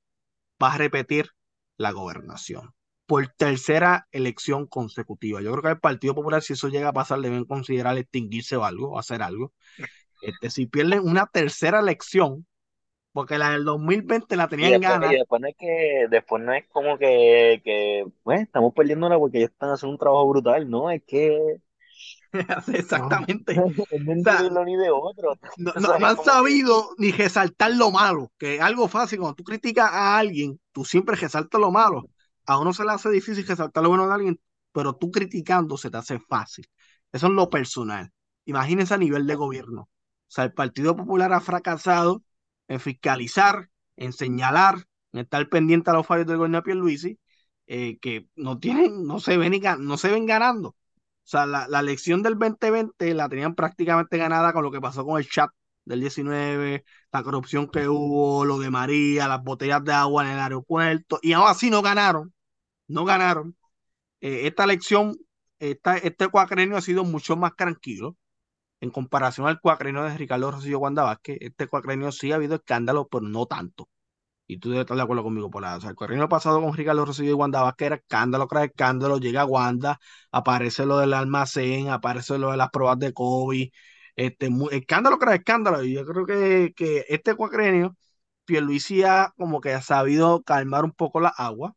va 0.61 0.73
a 0.73 0.77
repetir 0.77 1.31
la 1.77 1.91
gobernación 1.91 2.73
por 3.05 3.27
tercera 3.27 4.07
elección 4.13 4.67
consecutiva. 4.67 5.41
Yo 5.41 5.51
creo 5.51 5.63
que 5.63 5.69
el 5.69 5.79
Partido 5.79 6.15
Popular, 6.15 6.41
si 6.41 6.53
eso 6.53 6.69
llega 6.69 6.89
a 6.89 6.93
pasar, 6.93 7.19
deben 7.19 7.43
considerar 7.43 7.97
extinguirse 7.97 8.55
o 8.55 8.63
algo, 8.63 8.91
o 8.91 8.99
hacer 8.99 9.21
algo. 9.21 9.51
Este, 10.21 10.49
si 10.49 10.67
pierden 10.67 11.01
una 11.01 11.25
tercera 11.25 11.81
elección, 11.81 12.45
porque 13.11 13.37
la 13.37 13.49
del 13.49 13.65
2020 13.65 14.35
la 14.37 14.47
tenían 14.47 14.79
después, 14.79 14.89
y 14.89 14.93
ganas, 14.93 15.11
después 15.11 15.41
no 15.41 15.47
es 15.49 15.55
que, 15.57 16.07
después 16.09 16.43
no 16.43 16.53
es 16.53 16.65
como 16.69 16.97
que, 16.97 17.61
que, 17.65 18.05
pues, 18.23 18.41
estamos 18.43 18.73
perdiéndola 18.73 19.17
porque 19.17 19.39
ellos 19.39 19.51
están 19.51 19.71
haciendo 19.71 19.91
un 19.91 19.99
trabajo 19.99 20.29
brutal, 20.29 20.69
¿no? 20.69 20.89
Es 20.89 21.03
que 21.05 21.57
exactamente. 22.73 23.55
O 23.91 24.65
ni 24.65 24.75
de 24.75 24.89
otro. 24.91 25.37
no, 25.57 25.71
han 26.05 26.15
que, 26.17 26.23
sabido 26.23 26.89
ni 26.97 27.11
resaltar 27.11 27.71
lo 27.73 27.91
malo, 27.91 28.31
que 28.37 28.55
es 28.55 28.61
algo 28.61 28.87
fácil. 28.87 29.19
Cuando 29.19 29.35
tú 29.35 29.43
criticas 29.43 29.89
a 29.91 30.17
alguien, 30.17 30.59
tú 30.71 30.85
siempre 30.85 31.15
resaltas 31.15 31.59
lo 31.59 31.71
malo. 31.71 32.05
A 32.45 32.59
uno 32.59 32.73
se 32.73 32.83
le 32.83 32.91
hace 32.91 33.09
difícil 33.09 33.45
resaltar 33.45 33.83
lo 33.83 33.89
bueno 33.89 34.07
de 34.07 34.13
alguien, 34.13 34.39
pero 34.71 34.95
tú 34.95 35.11
criticando 35.11 35.77
se 35.77 35.89
te 35.89 35.97
hace 35.97 36.19
fácil. 36.19 36.65
Eso 37.11 37.27
es 37.27 37.33
lo 37.33 37.49
personal. 37.49 38.11
Imagínense 38.45 38.93
a 38.93 38.97
nivel 38.97 39.27
de 39.27 39.35
gobierno. 39.35 39.81
O 39.81 39.89
sea, 40.27 40.45
el 40.45 40.53
Partido 40.53 40.95
Popular 40.95 41.33
ha 41.33 41.41
fracasado 41.41 42.23
en 42.67 42.79
fiscalizar, 42.79 43.69
en 43.97 44.13
señalar, 44.13 44.85
en 45.11 45.21
estar 45.21 45.47
pendiente 45.49 45.89
a 45.89 45.93
los 45.93 46.07
fallos 46.07 46.25
del 46.25 46.37
gobierno 46.37 46.59
de 46.59 46.63
Pierluisi, 46.63 47.19
eh, 47.67 47.99
que 47.99 48.27
no 48.35 48.59
tienen, 48.59 49.05
no 49.05 49.19
se 49.19 49.37
ven, 49.37 49.61
no 49.79 49.97
se 49.97 50.09
ven 50.09 50.25
ganando. 50.25 50.75
O 51.31 51.37
sea, 51.37 51.45
la, 51.45 51.65
la 51.69 51.79
elección 51.79 52.21
del 52.23 52.37
2020 52.37 53.13
la 53.13 53.29
tenían 53.29 53.55
prácticamente 53.55 54.17
ganada 54.17 54.51
con 54.51 54.63
lo 54.63 54.71
que 54.71 54.81
pasó 54.81 55.05
con 55.05 55.17
el 55.17 55.29
chat 55.29 55.49
del 55.85 56.01
19, 56.01 56.83
la 57.11 57.23
corrupción 57.23 57.69
que 57.69 57.87
hubo, 57.87 58.43
lo 58.43 58.59
de 58.59 58.69
María, 58.69 59.29
las 59.29 59.41
botellas 59.41 59.81
de 59.85 59.93
agua 59.93 60.25
en 60.25 60.31
el 60.31 60.39
aeropuerto, 60.39 61.19
y 61.21 61.31
aún 61.31 61.47
así 61.47 61.69
no 61.69 61.81
ganaron, 61.81 62.33
no 62.87 63.05
ganaron. 63.05 63.55
Eh, 64.21 64.47
esta 64.47 64.65
elección, 64.65 65.17
esta, 65.59 65.97
este 65.97 66.29
cuacrenio 66.29 66.77
ha 66.77 66.81
sido 66.81 67.03
mucho 67.05 67.37
más 67.37 67.55
tranquilo 67.55 68.17
en 68.81 68.91
comparación 68.91 69.47
al 69.47 69.61
cuacrenio 69.61 70.03
de 70.03 70.17
Ricardo 70.17 70.51
Rosillo 70.51 70.79
Wanda 70.79 71.03
Vázquez. 71.03 71.37
Este 71.41 71.67
cuacrenio 71.67 72.11
sí 72.11 72.31
ha 72.31 72.35
habido 72.35 72.55
escándalos, 72.55 73.07
pero 73.11 73.23
no 73.23 73.45
tanto. 73.47 73.89
Y 74.51 74.57
tú 74.59 74.69
debes 74.69 74.81
estar 74.83 74.97
de 74.97 75.03
acuerdo 75.03 75.23
conmigo 75.23 75.49
por 75.49 75.61
la, 75.61 75.77
o 75.77 75.81
sea, 75.81 75.89
el 75.91 75.95
cuatrienio 75.95 76.27
pasado 76.27 76.61
con 76.61 76.73
Ricardo 76.73 77.05
Rosselló 77.05 77.29
y 77.31 77.33
Wanda 77.33 77.61
Vázquez 77.61 77.85
era 77.87 77.95
escándalo 77.95 78.47
tras 78.47 78.65
escándalo, 78.65 79.17
llega 79.17 79.45
Wanda, 79.45 79.97
aparece 80.31 80.85
lo 80.85 80.97
del 80.97 81.13
almacén, 81.13 81.89
aparece 81.89 82.37
lo 82.37 82.51
de 82.51 82.57
las 82.57 82.69
pruebas 82.69 82.99
de 82.99 83.13
COVID, 83.13 83.69
este, 84.15 84.49
escándalo 84.71 85.17
tras 85.17 85.35
escándalo. 85.35 85.83
Y 85.83 85.93
yo 85.93 86.05
creo 86.05 86.25
que, 86.25 86.73
que 86.75 87.05
este 87.09 87.33
cuatrienio, 87.35 87.95
Pierluisi 88.45 89.03
ha 89.03 89.33
como 89.37 89.61
que 89.61 89.73
ha 89.73 89.81
sabido 89.81 90.43
calmar 90.43 90.83
un 90.83 90.91
poco 90.91 91.21
la 91.21 91.29
agua. 91.29 91.75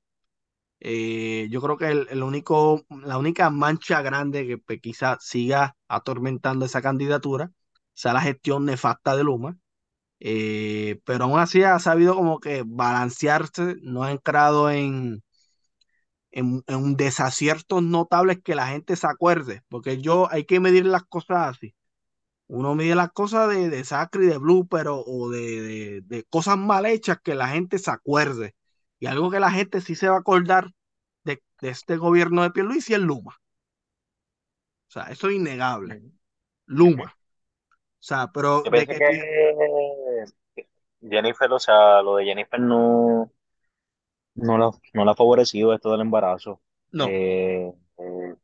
Eh, 0.81 1.49
yo 1.51 1.61
creo 1.63 1.77
que 1.79 1.87
el, 1.91 2.07
el 2.11 2.23
único, 2.23 2.85
la 2.91 3.19
única 3.19 3.49
mancha 3.51 4.03
grande 4.03 4.47
que 4.47 4.59
pues, 4.59 4.81
quizá 4.83 5.17
siga 5.21 5.77
atormentando 5.89 6.67
esa 6.67 6.83
candidatura 6.83 7.51
sea 7.95 8.13
la 8.13 8.21
gestión 8.21 8.65
nefasta 8.67 9.17
de 9.17 9.25
Luma 9.25 9.57
eh, 10.21 11.01
pero 11.05 11.25
aún 11.25 11.39
así 11.41 11.63
ha 11.63 11.79
sabido 11.79 12.15
como 12.15 12.41
que 12.41 12.63
balancearse, 12.67 13.77
no 13.83 14.03
ha 14.05 14.13
entrado 14.13 14.71
en, 14.71 15.23
en, 16.31 16.63
en 16.67 16.97
desaciertos 16.97 17.83
notables 17.83 18.41
que 18.43 18.55
la 18.55 18.67
gente 18.69 18.97
se 18.97 19.07
acuerde, 19.07 19.63
porque 19.69 20.01
yo 20.01 20.29
hay 20.31 20.45
que 20.45 20.61
medir 20.61 20.87
las 20.87 21.05
cosas 21.05 21.57
así. 21.57 21.75
Uno 22.49 22.75
mide 22.75 22.95
las 22.97 23.13
cosas 23.13 23.51
de, 23.51 23.71
de 23.71 23.85
Sacre 23.85 24.25
y 24.27 24.29
de 24.29 24.39
Blue, 24.39 24.69
pero 24.69 25.03
o 25.07 25.31
de, 25.31 25.63
de, 25.63 26.03
de 26.05 26.25
cosas 26.25 26.59
mal 26.59 26.87
hechas 26.87 27.19
que 27.23 27.35
la 27.35 27.49
gente 27.49 27.79
se 27.79 27.91
acuerde. 27.91 28.55
Y 29.01 29.07
algo 29.07 29.31
que 29.31 29.41
la 29.41 29.51
gente 29.53 29.81
sí 29.81 29.95
se 29.97 30.09
va 30.09 30.17
a 30.17 30.21
acordar 30.21 30.73
de, 31.25 31.43
de 31.63 31.71
este 31.71 31.97
gobierno 31.99 32.43
de 32.43 32.51
Pierluisi 32.53 32.95
es 32.95 33.01
Luma. 33.01 33.37
O 34.89 34.93
sea, 34.93 35.05
eso 35.05 35.29
es 35.29 35.37
innegable. 35.37 36.03
Luma. 36.67 37.15
O 38.05 38.07
sea, 38.07 38.31
pero 38.33 38.69
yo 38.71 38.71
de 38.71 38.87
que 38.87 38.97
Jennifer, 41.03 41.53
o 41.53 41.59
sea, 41.61 42.03
lo 42.03 42.17
de 42.17 42.25
Jennifer 42.25 42.61
no, 42.61 43.31
no 44.35 44.59
la, 44.59 44.71
no 44.95 45.05
la 45.05 45.13
ha 45.13 45.15
favorecido 45.17 45.75
esto 45.75 45.91
del 45.93 46.01
embarazo. 46.03 46.61
no, 46.93 47.17
Eh, 47.17 47.73
eh, 47.99 48.35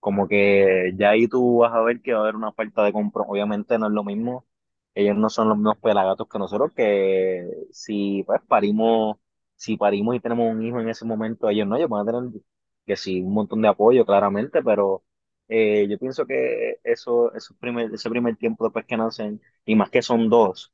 Como 0.00 0.28
que 0.28 0.92
ya 0.96 1.10
ahí 1.10 1.28
tú 1.28 1.58
vas 1.60 1.74
a 1.74 1.82
ver 1.82 2.02
que 2.02 2.12
va 2.12 2.20
a 2.20 2.22
haber 2.24 2.36
una 2.36 2.52
falta 2.52 2.84
de 2.84 2.92
compromiso. 2.92 3.32
Obviamente 3.32 3.78
no 3.78 3.86
es 3.88 3.92
lo 3.92 4.04
mismo. 4.04 4.46
Ellos 4.94 5.16
no 5.16 5.30
son 5.30 5.48
los 5.48 5.58
mismos 5.58 5.78
pelagatos 5.78 6.28
que 6.28 6.38
nosotros, 6.40 6.72
que 6.76 7.48
si 7.72 8.24
pues 8.26 8.40
parimos, 8.48 9.18
si 9.56 9.76
parimos 9.76 10.16
y 10.16 10.20
tenemos 10.20 10.50
un 10.52 10.62
hijo 10.64 10.80
en 10.80 10.88
ese 10.90 11.04
momento, 11.06 11.48
ellos 11.50 11.66
no, 11.68 11.76
ellos 11.76 11.90
van 11.90 12.08
a 12.08 12.12
tener 12.12 12.42
que 12.86 12.96
sí, 12.96 13.22
un 13.22 13.34
montón 13.34 13.62
de 13.62 13.68
apoyo, 13.68 14.06
claramente, 14.06 14.62
pero 14.62 15.04
eh, 15.48 15.86
yo 15.88 15.98
pienso 15.98 16.26
que 16.26 16.80
eso, 16.84 17.34
esos 17.34 17.56
primer, 17.58 17.92
ese 17.94 18.10
primer 18.10 18.36
tiempo 18.36 18.64
después 18.64 18.86
que 18.86 18.96
nacen, 18.96 19.40
y 19.64 19.74
más 19.76 19.90
que 19.90 20.02
son 20.02 20.28
dos, 20.30 20.72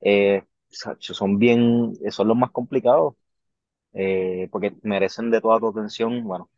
eh, 0.00 0.44
son 1.00 1.38
bien, 1.38 1.94
son 2.10 2.28
los 2.28 2.36
más 2.36 2.50
complicados, 2.50 3.14
eh, 3.94 4.48
porque 4.52 4.74
merecen 4.82 5.30
de 5.30 5.40
toda 5.40 5.60
tu 5.60 5.68
atención, 5.68 6.24
bueno, 6.24 6.50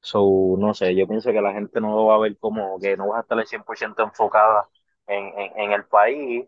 So, 0.00 0.56
no 0.58 0.72
sé, 0.74 0.94
yo 0.94 1.08
pienso 1.08 1.32
que 1.32 1.40
la 1.40 1.52
gente 1.52 1.80
no 1.80 1.94
lo 1.96 2.06
va 2.06 2.14
a 2.16 2.18
ver 2.18 2.38
como 2.38 2.78
que 2.80 2.96
no 2.96 3.08
vas 3.08 3.18
a 3.18 3.20
estar 3.22 3.38
al 3.38 3.46
100% 3.46 4.02
enfocada 4.04 4.68
en, 5.06 5.26
en, 5.38 5.58
en 5.60 5.72
el 5.72 5.84
país 5.86 6.46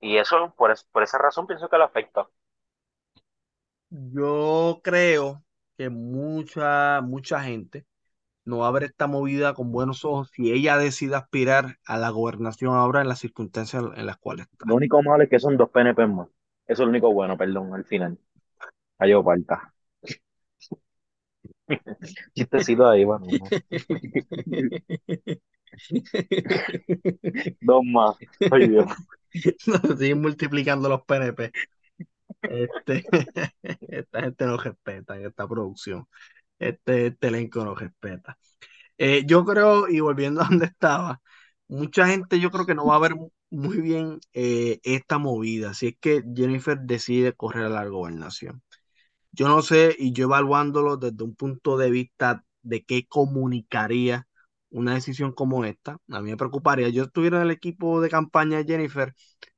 y 0.00 0.18
eso, 0.18 0.54
por, 0.56 0.72
es- 0.72 0.84
por 0.84 1.02
esa 1.04 1.18
razón, 1.18 1.46
pienso 1.46 1.68
que 1.68 1.78
le 1.78 1.84
afecta. 1.84 2.28
yo 3.90 4.80
creo 4.82 5.44
que 5.76 5.88
mucha, 5.90 7.00
mucha 7.02 7.40
gente 7.42 7.86
no 8.44 8.58
va 8.58 8.68
a 8.68 8.72
ver 8.72 8.84
esta 8.84 9.06
movida 9.06 9.54
con 9.54 9.72
buenos 9.72 10.04
ojos 10.04 10.30
si 10.32 10.52
ella 10.52 10.76
decide 10.76 11.16
aspirar 11.16 11.78
a 11.86 11.98
la 11.98 12.10
gobernación 12.10 12.74
ahora 12.74 13.00
en 13.00 13.08
las 13.08 13.20
circunstancias 13.20 13.84
en 13.94 14.06
las 14.06 14.16
cuales 14.16 14.46
está. 14.50 14.66
Lo 14.66 14.74
único 14.74 15.02
malo 15.02 15.22
es 15.22 15.30
que 15.30 15.38
son 15.38 15.56
dos 15.56 15.70
PNP 15.70 16.06
más. 16.06 16.28
Eso 16.66 16.82
es 16.82 16.86
lo 16.86 16.90
único 16.90 17.12
bueno, 17.12 17.36
perdón, 17.36 17.74
al 17.74 17.84
final. 17.84 18.18
Cayó 18.98 19.22
falta. 19.22 19.72
Chistecito 22.34 22.88
ahí, 22.88 23.04
bueno. 23.04 23.26
¿no? 23.26 23.38
Dos 27.60 27.82
más. 27.84 28.16
Ay, 28.50 28.68
Dios. 28.68 28.86
Nos 29.66 29.80
siguen 29.98 30.20
multiplicando 30.20 30.88
los 30.88 31.02
PNP. 31.02 31.52
Este, 32.42 33.04
esta 33.88 34.20
gente 34.22 34.46
no 34.46 34.56
respeta 34.56 35.16
en 35.16 35.26
esta 35.26 35.46
producción. 35.46 36.06
Este, 36.62 37.08
este 37.08 37.28
elenco 37.28 37.64
no 37.64 37.74
respeta. 37.74 38.38
Eh, 38.98 39.24
yo 39.26 39.44
creo, 39.44 39.88
y 39.88 40.00
volviendo 40.00 40.42
a 40.42 40.48
donde 40.48 40.66
estaba, 40.66 41.20
mucha 41.68 42.06
gente 42.08 42.40
yo 42.40 42.50
creo 42.50 42.66
que 42.66 42.74
no 42.74 42.86
va 42.86 42.96
a 42.96 42.98
ver 43.00 43.14
muy 43.50 43.80
bien 43.80 44.20
eh, 44.34 44.80
esta 44.84 45.18
movida, 45.18 45.74
si 45.74 45.88
es 45.88 45.96
que 46.00 46.22
Jennifer 46.34 46.78
decide 46.80 47.34
correr 47.34 47.64
a 47.66 47.68
la 47.70 47.86
gobernación. 47.86 48.62
Yo 49.32 49.48
no 49.48 49.62
sé, 49.62 49.96
y 49.98 50.12
yo 50.12 50.24
evaluándolo 50.26 50.96
desde 50.96 51.24
un 51.24 51.34
punto 51.34 51.76
de 51.78 51.90
vista 51.90 52.44
de 52.62 52.84
qué 52.84 53.06
comunicaría 53.06 54.26
una 54.70 54.94
decisión 54.94 55.32
como 55.32 55.64
esta, 55.64 55.98
a 56.10 56.20
mí 56.22 56.30
me 56.30 56.36
preocuparía. 56.36 56.88
Yo 56.90 57.04
estuviera 57.04 57.38
en 57.38 57.44
el 57.44 57.50
equipo 57.50 58.00
de 58.00 58.10
campaña 58.10 58.58
de 58.58 58.64
Jennifer, 58.64 59.14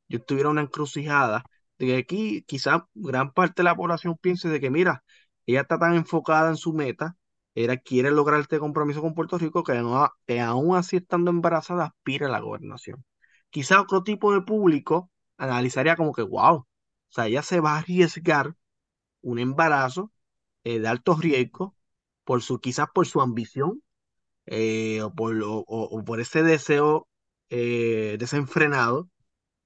yo 0.09 0.19
estuviera 0.19 0.51
una 0.51 0.63
encrucijada 0.63 1.45
de 1.79 1.87
que 1.87 1.97
aquí 1.97 2.43
quizás 2.47 2.83
gran 2.95 3.33
parte 3.33 3.63
de 3.63 3.65
la 3.65 3.77
población 3.77 4.17
piense 4.21 4.49
de 4.49 4.61
que, 4.61 4.71
mira, 4.71 5.05
ella 5.47 5.63
está 5.63 5.79
tan 5.79 5.95
enfocada 5.95 6.51
en 6.51 6.57
su 6.57 6.73
meta, 6.73 7.17
ella 7.55 7.77
quiere 7.79 8.11
lograr 8.11 8.41
este 8.41 8.59
compromiso 8.59 9.01
con 9.01 9.15
Puerto 9.15 9.39
Rico 9.39 9.63
que, 9.63 9.79
aún 10.41 10.77
así 10.77 10.97
estando 10.97 11.31
embarazada 11.31 11.87
aspira 11.87 12.27
a 12.27 12.31
la 12.31 12.41
gobernación. 12.41 13.05
Quizás 13.51 13.79
otro 13.81 14.03
tipo 14.03 14.33
de 14.33 14.43
público 14.43 15.11
analizaría 15.37 15.97
como 15.97 16.13
que, 16.13 16.23
wow, 16.23 16.57
o 16.57 16.67
sea, 17.11 17.27
ella 17.29 17.43
se 17.43 17.61
va 17.61 17.75
a 17.75 17.79
arriesgar 17.79 18.55
un 19.23 19.39
embarazo 19.39 20.13
eh, 20.65 20.81
de 20.81 20.89
alto 20.89 21.17
riesgo 21.17 21.77
por 22.25 22.43
su, 22.43 22.61
quizás 22.61 22.89
por 22.95 23.07
su 23.07 23.21
ambición 23.21 23.83
eh, 24.47 25.03
o, 25.03 25.15
por, 25.15 25.37
o, 25.45 26.05
por 26.05 26.21
ese 26.21 26.43
deseo 26.43 27.09
eh, 27.51 28.17
desenfrenado 28.19 29.09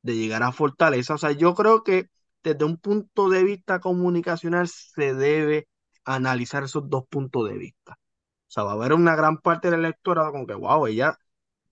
de 0.02 0.16
llegar 0.16 0.42
a 0.42 0.52
Fortaleza. 0.52 1.14
O 1.14 1.18
sea, 1.18 1.32
yo 1.32 1.54
creo 1.54 1.82
que 1.84 2.08
desde 2.48 2.64
un 2.64 2.76
punto 2.78 3.28
de 3.28 3.44
vista 3.44 3.80
comunicacional 3.80 4.68
se 4.68 5.14
debe 5.14 5.68
analizar 6.04 6.64
esos 6.64 6.88
dos 6.88 7.04
puntos 7.08 7.48
de 7.48 7.58
vista. 7.58 7.92
O 7.92 8.50
sea, 8.50 8.64
va 8.64 8.72
a 8.72 8.74
haber 8.74 8.94
una 8.94 9.16
gran 9.16 9.38
parte 9.38 9.70
del 9.70 9.80
electorado 9.80 10.32
como 10.32 10.46
que, 10.46 10.54
wow, 10.54 10.87
ella 10.87 11.18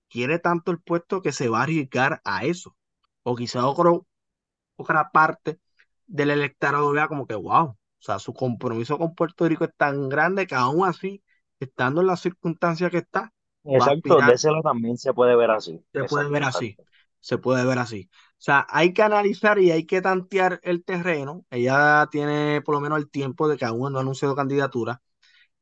quiere 0.08 0.38
tanto 0.38 0.70
el 0.72 0.80
puesto 0.80 1.22
que 1.22 1.32
se 1.32 1.48
va 1.48 1.60
a 1.60 1.62
arriesgar 1.64 2.20
a 2.24 2.44
eso. 2.44 2.76
O 3.22 3.34
quizá 3.36 3.66
otra 3.66 5.10
parte 5.10 5.58
del 6.06 6.30
electorado 6.30 6.90
vea 6.92 7.08
como 7.08 7.26
que, 7.26 7.34
wow, 7.34 7.68
o 7.68 7.76
sea, 7.98 8.18
su 8.18 8.34
compromiso 8.34 8.98
con 8.98 9.14
Puerto 9.14 9.48
Rico 9.48 9.64
es 9.64 9.74
tan 9.76 10.08
grande 10.08 10.46
que 10.46 10.54
aún 10.54 10.86
así, 10.86 11.22
estando 11.60 12.02
en 12.02 12.08
las 12.08 12.20
circunstancias 12.20 12.90
que 12.90 12.98
está, 12.98 13.32
Exacto, 13.68 14.18
de 14.20 14.32
ese 14.32 14.50
lado 14.50 14.62
también 14.62 14.96
se 14.96 15.12
puede 15.12 15.34
ver 15.34 15.50
así. 15.50 15.82
Se 15.92 16.04
puede 16.04 16.30
ver 16.30 16.44
así, 16.44 16.76
se 17.20 17.38
puede 17.38 17.64
ver 17.64 17.78
así. 17.78 18.08
O 18.38 18.42
sea, 18.46 18.66
hay 18.70 18.92
que 18.92 19.03
analizar 19.03 19.59
y 19.59 19.70
hay 19.70 19.87
que 19.87 20.03
tantear 20.03 20.61
el 20.62 20.85
terreno. 20.85 21.44
Ella 21.51 22.07
tiene 22.11 22.61
por 22.62 22.75
lo 22.75 22.81
menos 22.81 22.99
el 22.99 23.11
tiempo 23.11 23.49
de 23.49 23.57
que 23.57 23.64
aún 23.64 23.92
no 23.92 23.99
ha 23.99 24.03
anunciado 24.03 24.37
candidatura. 24.37 25.03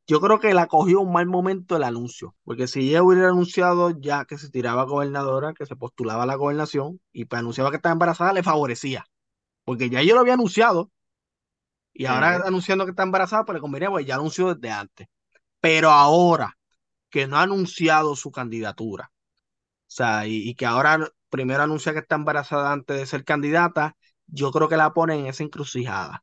Yo 0.06 0.20
creo 0.20 0.38
que 0.40 0.52
la 0.54 0.66
cogió 0.66 1.00
un 1.00 1.12
mal 1.12 1.26
momento 1.26 1.76
el 1.76 1.82
anuncio, 1.84 2.36
porque 2.44 2.66
si 2.66 2.90
ella 2.90 3.02
hubiera 3.02 3.28
anunciado 3.28 3.90
ya 3.90 4.26
que 4.26 4.36
se 4.38 4.50
tiraba 4.50 4.84
gobernadora, 4.84 5.54
que 5.54 5.66
se 5.66 5.76
postulaba 5.76 6.24
a 6.24 6.26
la 6.26 6.34
gobernación 6.34 7.00
y 7.12 7.24
pues 7.24 7.40
anunciaba 7.40 7.70
que 7.70 7.76
estaba 7.76 7.94
embarazada, 7.94 8.34
le 8.34 8.42
favorecía, 8.42 9.06
porque 9.64 9.88
ya 9.88 10.02
yo 10.02 10.14
lo 10.14 10.20
había 10.20 10.34
anunciado 10.34 10.90
y 11.94 12.06
ahora 12.06 12.42
anunciando 12.44 12.84
que 12.84 12.90
está 12.90 13.04
embarazada, 13.04 13.44
pues 13.44 13.54
le 13.54 13.60
convenía, 13.60 13.88
pues 13.90 14.04
ya 14.04 14.16
anunció 14.16 14.54
desde 14.54 14.70
antes. 14.70 15.06
Pero 15.60 15.90
ahora 15.90 16.58
que 17.08 17.26
no 17.26 17.38
ha 17.38 17.42
anunciado 17.42 18.16
su 18.16 18.30
candidatura, 18.30 19.10
o 19.14 19.90
sea, 19.94 20.26
y 20.26 20.54
que 20.54 20.66
ahora 20.66 21.08
primero 21.34 21.64
anuncia 21.64 21.92
que 21.92 21.98
está 21.98 22.14
embarazada 22.14 22.70
antes 22.70 22.96
de 22.96 23.06
ser 23.06 23.24
candidata, 23.24 23.96
yo 24.28 24.52
creo 24.52 24.68
que 24.68 24.76
la 24.76 24.94
pone 24.94 25.18
en 25.18 25.26
esa 25.26 25.42
encrucijada. 25.42 26.22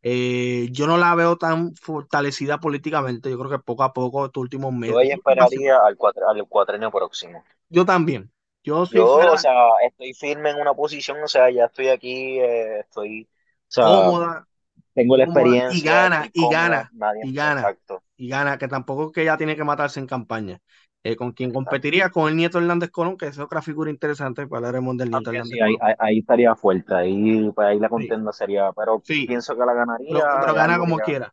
Eh, 0.00 0.68
yo 0.70 0.86
no 0.86 0.96
la 0.96 1.14
veo 1.14 1.36
tan 1.36 1.74
fortalecida 1.74 2.58
políticamente. 2.58 3.28
Yo 3.28 3.38
creo 3.38 3.50
que 3.50 3.58
poco 3.58 3.82
a 3.82 3.92
poco, 3.92 4.24
estos 4.24 4.40
últimos 4.40 4.72
meses. 4.72 4.94
Yo 4.94 5.00
esperaría 5.02 5.76
al, 5.84 5.98
cuatrenio 6.48 6.90
próximo. 6.90 7.44
Yo 7.68 7.84
también. 7.84 8.32
Yo, 8.64 8.86
yo 8.86 9.32
o 9.32 9.36
sea, 9.36 9.52
estoy 9.86 10.14
firme 10.14 10.48
en 10.48 10.60
una 10.62 10.72
posición, 10.72 11.22
o 11.22 11.28
sea, 11.28 11.50
ya 11.50 11.66
estoy 11.66 11.88
aquí, 11.88 12.40
eh, 12.40 12.80
estoy 12.80 13.28
cómoda. 13.74 14.48
Tengo 14.94 15.18
la 15.18 15.24
experiencia. 15.24 15.78
Y 15.78 15.82
gana, 15.82 16.30
y 16.32 16.48
gana, 16.50 16.90
y 17.22 17.34
gana. 17.34 17.76
Y 18.16 18.28
gana, 18.28 18.56
que 18.56 18.66
tampoco 18.66 19.06
es 19.06 19.12
que 19.12 19.22
ella 19.22 19.36
tiene 19.36 19.54
que 19.56 19.62
matarse 19.62 20.00
en 20.00 20.06
campaña. 20.06 20.58
Eh, 21.08 21.14
con 21.14 21.30
quien 21.30 21.52
competiría 21.52 22.10
con 22.10 22.28
el 22.28 22.34
Nieto 22.34 22.58
Hernández 22.58 22.90
Colón, 22.90 23.16
que 23.16 23.28
es 23.28 23.38
otra 23.38 23.62
figura 23.62 23.92
interesante, 23.92 24.44
para 24.48 24.66
hablaremos 24.66 24.96
del 24.96 25.10
Nieto 25.10 25.30
Hernández 25.30 25.52
sí, 25.52 25.78
ahí, 26.00 26.18
estaría 26.18 26.56
fuerte, 26.56 26.96
ahí, 26.96 27.48
pues 27.54 27.68
ahí 27.68 27.78
la 27.78 27.88
contienda 27.88 28.32
sería, 28.32 28.72
pero 28.72 28.98
pienso 28.98 29.54
que 29.54 29.64
la 29.64 29.72
ganaría. 29.72 30.08
Pero, 30.40 30.54
gana 30.54 30.78
como 30.78 30.98
quiera. 30.98 31.32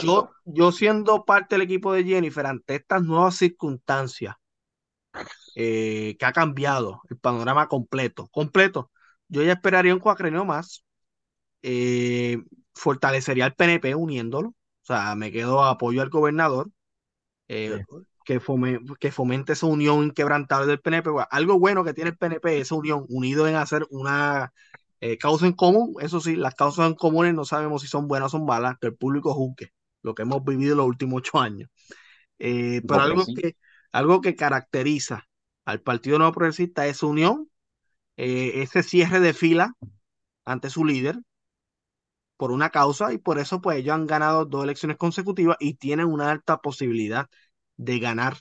yo, 0.00 0.30
yo 0.46 0.72
siendo 0.72 1.26
parte 1.26 1.56
del 1.56 1.62
equipo 1.62 1.92
de 1.92 2.04
Jennifer, 2.04 2.46
ante 2.46 2.76
estas 2.76 3.02
nuevas 3.02 3.36
circunstancias, 3.36 4.34
eh, 5.54 6.16
que 6.18 6.24
ha 6.24 6.32
cambiado 6.32 7.02
el 7.10 7.18
panorama 7.18 7.68
completo, 7.68 8.28
completo, 8.28 8.90
yo 9.28 9.42
ya 9.42 9.52
esperaría 9.52 9.92
un 9.92 10.00
cuacrenio 10.00 10.46
más, 10.46 10.86
eh, 11.60 12.42
fortalecería 12.72 13.44
el 13.44 13.54
PNP 13.54 13.94
uniéndolo, 13.94 14.48
o 14.48 14.84
sea, 14.84 15.14
me 15.16 15.30
quedo 15.30 15.62
apoyo 15.62 16.00
al 16.00 16.08
gobernador, 16.08 16.70
eh, 17.48 17.84
que, 18.24 18.40
que 19.00 19.12
fomente 19.12 19.52
esa 19.54 19.66
unión 19.66 20.04
inquebrantable 20.04 20.66
del 20.66 20.80
PNP. 20.80 21.10
algo 21.30 21.58
bueno 21.58 21.84
que 21.84 21.94
tiene 21.94 22.10
el 22.10 22.16
PNP 22.16 22.60
esa 22.60 22.74
unión, 22.74 23.04
unido 23.08 23.48
en 23.48 23.56
hacer 23.56 23.86
una 23.90 24.52
eh, 25.00 25.18
causa 25.18 25.46
en 25.46 25.52
común. 25.52 25.94
Eso 26.00 26.20
sí, 26.20 26.36
las 26.36 26.54
causas 26.54 26.86
en 26.86 26.94
comunes 26.94 27.34
no 27.34 27.44
sabemos 27.44 27.82
si 27.82 27.88
son 27.88 28.08
buenas 28.08 28.26
o 28.26 28.38
son 28.38 28.46
malas, 28.46 28.76
que 28.80 28.88
el 28.88 28.96
público 28.96 29.34
juzgue 29.34 29.72
lo 30.02 30.14
que 30.14 30.22
hemos 30.22 30.44
vivido 30.44 30.76
los 30.76 30.86
últimos 30.86 31.18
ocho 31.18 31.38
años. 31.38 31.70
Eh, 32.38 32.82
pero 32.86 33.00
algo, 33.00 33.24
que, 33.24 33.56
algo 33.92 34.20
que 34.20 34.34
caracteriza 34.34 35.28
al 35.64 35.80
Partido 35.80 36.18
Nuevo 36.18 36.32
Progresista 36.32 36.86
es 36.86 36.98
su 36.98 37.08
unión, 37.08 37.48
eh, 38.16 38.62
ese 38.62 38.82
cierre 38.82 39.20
de 39.20 39.32
fila 39.32 39.74
ante 40.44 40.70
su 40.70 40.84
líder 40.84 41.18
por 42.36 42.50
una 42.50 42.70
causa 42.70 43.12
y 43.12 43.18
por 43.18 43.38
eso 43.38 43.60
pues 43.60 43.78
ellos 43.78 43.94
han 43.94 44.06
ganado 44.06 44.44
dos 44.44 44.64
elecciones 44.64 44.96
consecutivas 44.96 45.56
y 45.60 45.74
tienen 45.74 46.06
una 46.06 46.30
alta 46.30 46.58
posibilidad 46.58 47.28
de 47.76 47.98
ganar 47.98 48.36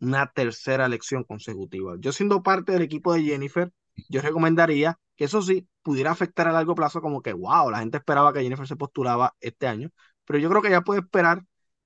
una 0.00 0.30
tercera 0.32 0.86
elección 0.86 1.24
consecutiva. 1.24 1.94
Yo 1.98 2.12
siendo 2.12 2.42
parte 2.42 2.72
del 2.72 2.82
equipo 2.82 3.12
de 3.12 3.22
Jennifer, 3.22 3.72
yo 4.08 4.20
recomendaría 4.20 4.98
que 5.16 5.24
eso 5.24 5.42
sí 5.42 5.68
pudiera 5.82 6.10
afectar 6.10 6.48
a 6.48 6.52
largo 6.52 6.74
plazo 6.74 7.00
como 7.00 7.22
que, 7.22 7.32
wow, 7.32 7.70
la 7.70 7.78
gente 7.78 7.98
esperaba 7.98 8.32
que 8.32 8.42
Jennifer 8.42 8.66
se 8.66 8.76
postulaba 8.76 9.34
este 9.40 9.66
año, 9.66 9.90
pero 10.24 10.38
yo 10.38 10.48
creo 10.48 10.62
que 10.62 10.70
ya 10.70 10.80
puede 10.82 11.00
esperar 11.00 11.42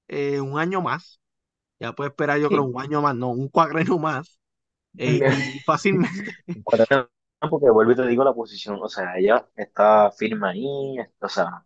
eh, 0.08 0.40
un 0.40 0.58
año 0.58 0.80
más, 0.80 1.20
ya 1.78 1.92
puede 1.92 2.10
esperar 2.10 2.38
yo 2.38 2.48
creo 2.48 2.64
un 2.64 2.80
año 2.80 3.02
más, 3.02 3.14
no, 3.14 3.30
un 3.30 3.48
cuadreno 3.48 3.98
más, 3.98 4.38
eh, 4.96 5.20
y 5.54 5.58
fácilmente. 5.60 6.30
Porque 7.50 7.70
vuelvo 7.70 7.92
y 7.92 7.96
te 7.96 8.06
digo 8.06 8.24
la 8.24 8.32
posición, 8.32 8.78
o 8.82 8.88
sea, 8.88 9.18
ella 9.18 9.46
está 9.54 10.10
firme 10.10 10.48
ahí, 10.48 10.96
o 11.20 11.28
sea, 11.28 11.65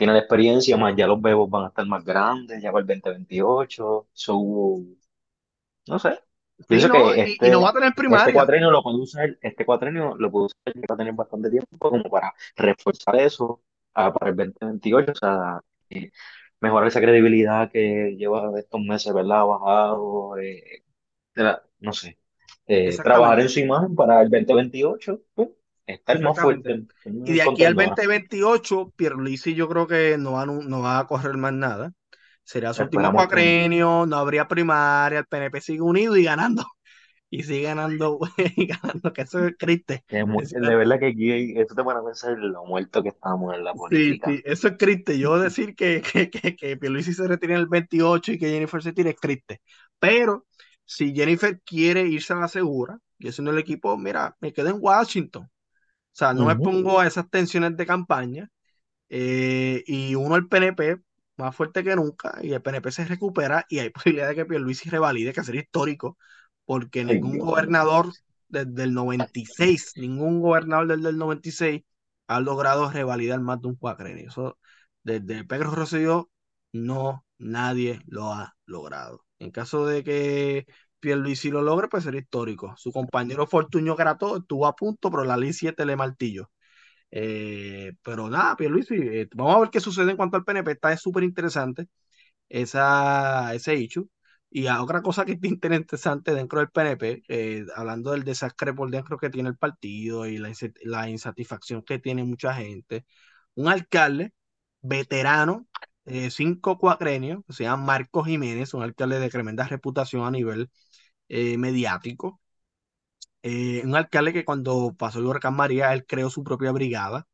tiene 0.00 0.14
la 0.14 0.20
experiencia, 0.20 0.78
más 0.78 0.96
ya 0.96 1.06
los 1.06 1.20
bebos 1.20 1.50
van 1.50 1.64
a 1.66 1.68
estar 1.68 1.84
más 1.84 2.02
grandes, 2.02 2.62
ya 2.62 2.72
para 2.72 2.80
el 2.80 2.86
2028, 2.86 4.08
so, 4.10 4.78
no 5.86 5.98
sé. 5.98 6.18
Pienso 6.66 6.88
no, 6.88 6.94
que 7.12 7.20
este, 7.20 7.48
y, 7.48 7.50
no 7.50 7.60
va 7.60 7.68
a 7.68 7.72
tener 7.74 7.92
primaria. 7.94 8.24
Este 8.24 8.32
cuatrenio 8.32 8.70
lo 8.70 8.82
puede 8.82 8.96
usar, 8.96 9.38
este 9.42 9.66
cuatrenio 9.66 10.14
lo 10.16 10.30
puede 10.30 10.46
usar, 10.46 10.72
va 10.74 10.94
a 10.94 10.96
tener 10.96 11.12
bastante 11.12 11.50
tiempo 11.50 11.78
como 11.78 12.02
para 12.04 12.32
reforzar 12.56 13.16
eso 13.16 13.60
ah, 13.92 14.10
para 14.10 14.30
el 14.30 14.36
2028, 14.36 15.12
o 15.12 15.14
sea, 15.14 15.60
eh, 15.90 16.10
mejorar 16.60 16.88
esa 16.88 17.02
credibilidad 17.02 17.70
que 17.70 18.16
lleva 18.16 18.58
estos 18.58 18.80
meses, 18.80 19.12
¿verdad? 19.12 19.44
Bajado, 19.44 20.38
eh, 20.38 20.82
no 21.80 21.92
sé, 21.92 22.16
eh, 22.66 22.96
trabajar 22.96 23.40
en 23.40 23.50
su 23.50 23.60
imagen 23.60 23.94
para 23.94 24.22
el 24.22 24.30
2028, 24.30 25.20
pues, 25.86 25.98
estar 25.98 26.20
más 26.20 26.38
fuerte. 26.38 26.84
Y 27.04 27.34
de 27.34 27.42
aquí 27.42 27.64
al 27.64 27.74
2028, 27.74 28.92
Pierluisi 28.96 29.54
yo 29.54 29.68
creo 29.68 29.86
que 29.86 30.16
no 30.18 30.32
va, 30.32 30.46
no 30.46 30.80
va 30.80 30.98
a 30.98 31.06
correr 31.06 31.36
más 31.36 31.52
nada. 31.52 31.92
Será 32.42 32.72
su 32.74 32.82
último 32.82 33.12
cuacrenio, 33.12 34.06
no 34.06 34.16
habría 34.16 34.48
primaria, 34.48 35.20
el 35.20 35.26
PNP 35.26 35.60
sigue 35.60 35.82
unido 35.82 36.16
y 36.16 36.24
ganando. 36.24 36.64
Y 37.32 37.44
sigue 37.44 37.62
ganando, 37.62 38.18
y 38.56 38.66
ganando, 38.66 39.12
que 39.12 39.22
eso 39.22 39.46
es 39.46 39.56
triste. 39.56 40.02
de 40.08 40.74
verdad 40.74 40.98
que 40.98 41.06
aquí 41.06 41.56
esto 41.56 41.76
te 41.76 41.82
van 41.82 41.98
a 41.98 42.04
pensar 42.04 42.36
lo 42.36 42.64
muerto 42.64 43.04
que 43.04 43.10
estamos 43.10 43.54
en 43.54 43.62
la 43.62 43.72
política. 43.72 44.30
Sí, 44.30 44.38
sí, 44.38 44.42
eso 44.44 44.68
es 44.68 44.76
triste. 44.76 45.16
Yo 45.16 45.38
decir 45.38 45.76
que, 45.76 46.02
que, 46.02 46.28
que, 46.28 46.56
que 46.56 46.76
Pierluisi 46.76 47.14
se 47.14 47.28
retire 47.28 47.54
en 47.54 47.60
el 47.60 47.68
28 47.68 48.32
y 48.32 48.38
que 48.38 48.50
Jennifer 48.50 48.82
se 48.82 48.92
tire 48.92 49.10
es 49.10 49.16
triste. 49.16 49.60
Pero 50.00 50.46
si 50.84 51.14
Jennifer 51.14 51.60
quiere 51.60 52.02
irse 52.02 52.32
a 52.32 52.36
la 52.36 52.48
segura, 52.48 52.98
y 53.20 53.30
siendo 53.30 53.52
el 53.52 53.58
equipo, 53.58 53.96
mira, 53.96 54.36
me 54.40 54.52
quedo 54.52 54.70
en 54.70 54.78
Washington. 54.80 55.48
O 56.12 56.16
sea, 56.20 56.34
no 56.34 56.46
me 56.46 56.56
pongo 56.56 57.00
a 57.00 57.06
esas 57.06 57.28
tensiones 57.30 57.76
de 57.76 57.86
campaña. 57.86 58.50
Eh, 59.08 59.82
y 59.86 60.14
uno 60.14 60.36
el 60.36 60.48
PNP 60.48 61.00
más 61.36 61.56
fuerte 61.56 61.82
que 61.82 61.96
nunca 61.96 62.38
y 62.42 62.52
el 62.52 62.62
PNP 62.62 62.92
se 62.92 63.04
recupera 63.06 63.66
y 63.68 63.80
hay 63.80 63.90
posibilidad 64.14 64.28
de 64.28 64.34
que 64.36 64.44
Pierluisi 64.46 64.88
revalide, 64.90 65.32
que 65.32 65.42
sería 65.42 65.62
histórico, 65.62 66.16
porque 66.64 67.04
ningún 67.04 67.38
gobernador 67.38 68.12
desde 68.48 68.84
el 68.84 68.94
96, 68.94 69.92
ningún 69.96 70.40
gobernador 70.40 70.88
desde 70.88 71.08
el 71.10 71.18
96 71.18 71.82
ha 72.28 72.40
logrado 72.40 72.90
revalidar 72.90 73.40
más 73.40 73.60
de 73.60 73.68
un 73.68 73.76
cuacrenio. 73.76 74.28
Eso 74.28 74.58
desde 75.02 75.44
Pedro 75.44 75.70
Rosselló 75.72 76.30
no 76.72 77.24
nadie 77.38 78.00
lo 78.06 78.32
ha 78.32 78.56
logrado. 78.66 79.24
En 79.38 79.50
caso 79.50 79.86
de 79.86 80.04
que 80.04 80.66
Pierluisi 81.00 81.50
lo 81.50 81.62
logre, 81.62 81.88
pues 81.88 82.04
sería 82.04 82.20
histórico. 82.20 82.74
Su 82.76 82.92
compañero 82.92 83.46
Fortuño 83.46 83.96
Grato 83.96 84.38
estuvo 84.38 84.66
a 84.66 84.76
punto, 84.76 85.10
pero 85.10 85.24
la 85.24 85.36
ley 85.36 85.52
7 85.52 85.84
le 85.86 85.96
martillo. 85.96 86.50
Eh, 87.10 87.92
pero 88.02 88.28
nada, 88.30 88.56
Pierluisi, 88.56 88.94
eh, 88.96 89.28
vamos 89.34 89.56
a 89.56 89.60
ver 89.60 89.70
qué 89.70 89.80
sucede 89.80 90.10
en 90.12 90.16
cuanto 90.16 90.36
al 90.36 90.44
PNP. 90.44 90.72
Está 90.72 90.96
súper 90.96 91.24
interesante 91.24 91.88
esa, 92.48 93.54
ese 93.54 93.74
hecho. 93.74 94.08
Y 94.50 94.66
a 94.66 94.82
otra 94.82 95.02
cosa 95.02 95.24
que 95.24 95.32
es 95.32 95.44
interesante 95.44 96.34
dentro 96.34 96.60
del 96.60 96.70
PNP, 96.70 97.22
eh, 97.28 97.66
hablando 97.76 98.12
del 98.12 98.24
desastre 98.24 98.74
por 98.74 98.90
dentro 98.90 99.18
que 99.18 99.30
tiene 99.30 99.48
el 99.48 99.56
partido 99.56 100.26
y 100.26 100.38
la 100.38 101.08
insatisfacción 101.08 101.82
que 101.82 101.98
tiene 102.00 102.24
mucha 102.24 102.54
gente, 102.54 103.06
un 103.54 103.68
alcalde 103.68 104.32
veterano, 104.82 105.68
eh, 106.06 106.30
cinco 106.30 106.78
cuatrenios, 106.78 107.44
que 107.46 107.52
se 107.52 107.64
llama 107.64 107.84
Marcos 107.84 108.26
Jiménez, 108.26 108.74
un 108.74 108.82
alcalde 108.82 109.18
de 109.20 109.30
tremenda 109.30 109.66
reputación 109.66 110.24
a 110.26 110.30
nivel 110.30 110.70
eh, 111.28 111.58
mediático. 111.58 112.40
Eh, 113.42 113.82
un 113.84 113.96
alcalde 113.96 114.32
que 114.32 114.44
cuando 114.44 114.94
pasó 114.98 115.18
el 115.18 115.26
huracán 115.26 115.54
María, 115.56 115.92
él 115.94 116.04
creó 116.06 116.28
su 116.30 116.44
propia 116.44 116.72
brigada 116.72 117.26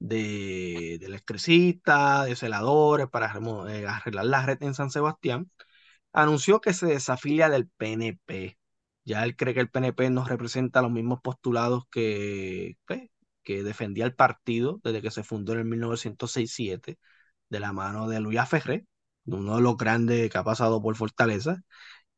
de, 0.00 0.98
de 1.00 1.06
electricistas, 1.06 2.26
de 2.26 2.36
celadores 2.36 3.08
para 3.08 3.28
arreglar 3.32 4.26
la 4.26 4.46
red 4.46 4.62
en 4.62 4.74
San 4.74 4.90
Sebastián. 4.90 5.50
Anunció 6.12 6.60
que 6.60 6.74
se 6.74 6.86
desafilia 6.86 7.48
del 7.50 7.68
PNP. 7.68 8.58
Ya 9.04 9.24
él 9.24 9.36
cree 9.36 9.54
que 9.54 9.60
el 9.60 9.70
PNP 9.70 10.10
no 10.10 10.24
representa 10.26 10.82
los 10.82 10.92
mismos 10.92 11.20
postulados 11.22 11.84
que, 11.90 12.76
pues, 12.86 13.10
que 13.44 13.62
defendía 13.64 14.04
el 14.06 14.14
partido 14.14 14.80
desde 14.84 15.02
que 15.02 15.10
se 15.12 15.24
fundó 15.24 15.52
en 15.54 15.60
el 15.60 15.64
1967 15.66 16.98
de 17.50 17.60
la 17.60 17.72
mano 17.72 18.08
de 18.08 18.20
Luis 18.20 18.40
Ferré, 18.48 18.86
uno 19.26 19.56
de 19.56 19.62
los 19.62 19.76
grandes 19.76 20.30
que 20.30 20.38
ha 20.38 20.44
pasado 20.44 20.82
por 20.82 20.96
Fortaleza, 20.96 21.62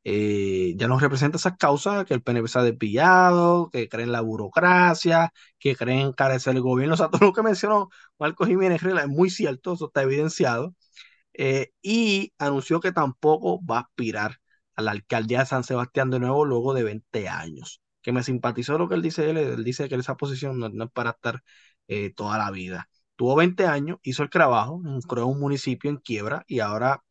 eh, 0.05 0.75
ya 0.77 0.89
nos 0.89 1.01
representa 1.01 1.37
esas 1.37 1.57
causas 1.57 2.05
que 2.07 2.15
el 2.15 2.23
PNP 2.23 2.49
se 2.49 2.59
ha 2.59 2.63
desviado, 2.63 3.71
que 3.71 3.89
creen 3.89 4.11
la 4.13 4.21
burocracia, 4.21 5.33
que 5.59 5.77
creen 5.77 6.09
encarecer 6.09 6.57
el 6.57 6.63
gobierno. 6.63 6.95
O 6.97 6.97
sea, 6.97 7.09
todo 7.11 7.27
lo 7.27 7.33
que 7.33 7.43
mencionó 7.43 7.91
Marcos 8.19 8.49
Jiménez 8.49 8.83
es 8.83 9.09
muy 9.09 9.31
cierto, 9.31 9.75
eso 9.75 9.87
está 9.87 10.03
evidenciado. 10.03 10.75
Eh, 11.35 11.73
y 11.83 12.33
anunció 12.39 12.81
que 12.81 12.93
tampoco 12.93 13.65
va 13.65 13.79
a 13.79 13.81
aspirar 13.83 14.39
a 14.77 14.83
la 14.83 14.93
alcaldía 14.93 15.41
de 15.41 15.47
San 15.47 15.65
Sebastián 15.65 16.11
de 16.11 16.21
nuevo 16.21 16.45
luego 16.45 16.75
de 16.75 16.85
20 16.85 17.29
años. 17.29 17.81
Que 18.03 18.13
me 18.13 18.23
simpatizó 18.23 18.79
lo 18.79 18.89
que 18.89 18.97
él 18.97 19.03
dice, 19.03 19.31
él, 19.31 19.65
dice 19.65 19.89
que 19.89 19.95
esa 19.97 20.17
posición 20.17 20.59
no, 20.59 20.85
es 20.85 20.91
para 20.93 21.11
estar 21.11 21.43
eh, 21.89 22.13
toda 22.15 22.39
la 22.39 22.51
vida. 22.51 22.89
Tuvo 23.23 23.37
20 23.37 23.67
años, 23.67 24.01
hizo 24.03 24.25
el 24.25 24.31
trabajo, 24.31 24.83
creó 25.09 25.29
un 25.29 25.39
municipio 25.39 25.89
en 25.89 25.99
quiebra 25.99 26.43
y 26.49 26.59
ahora 26.59 27.05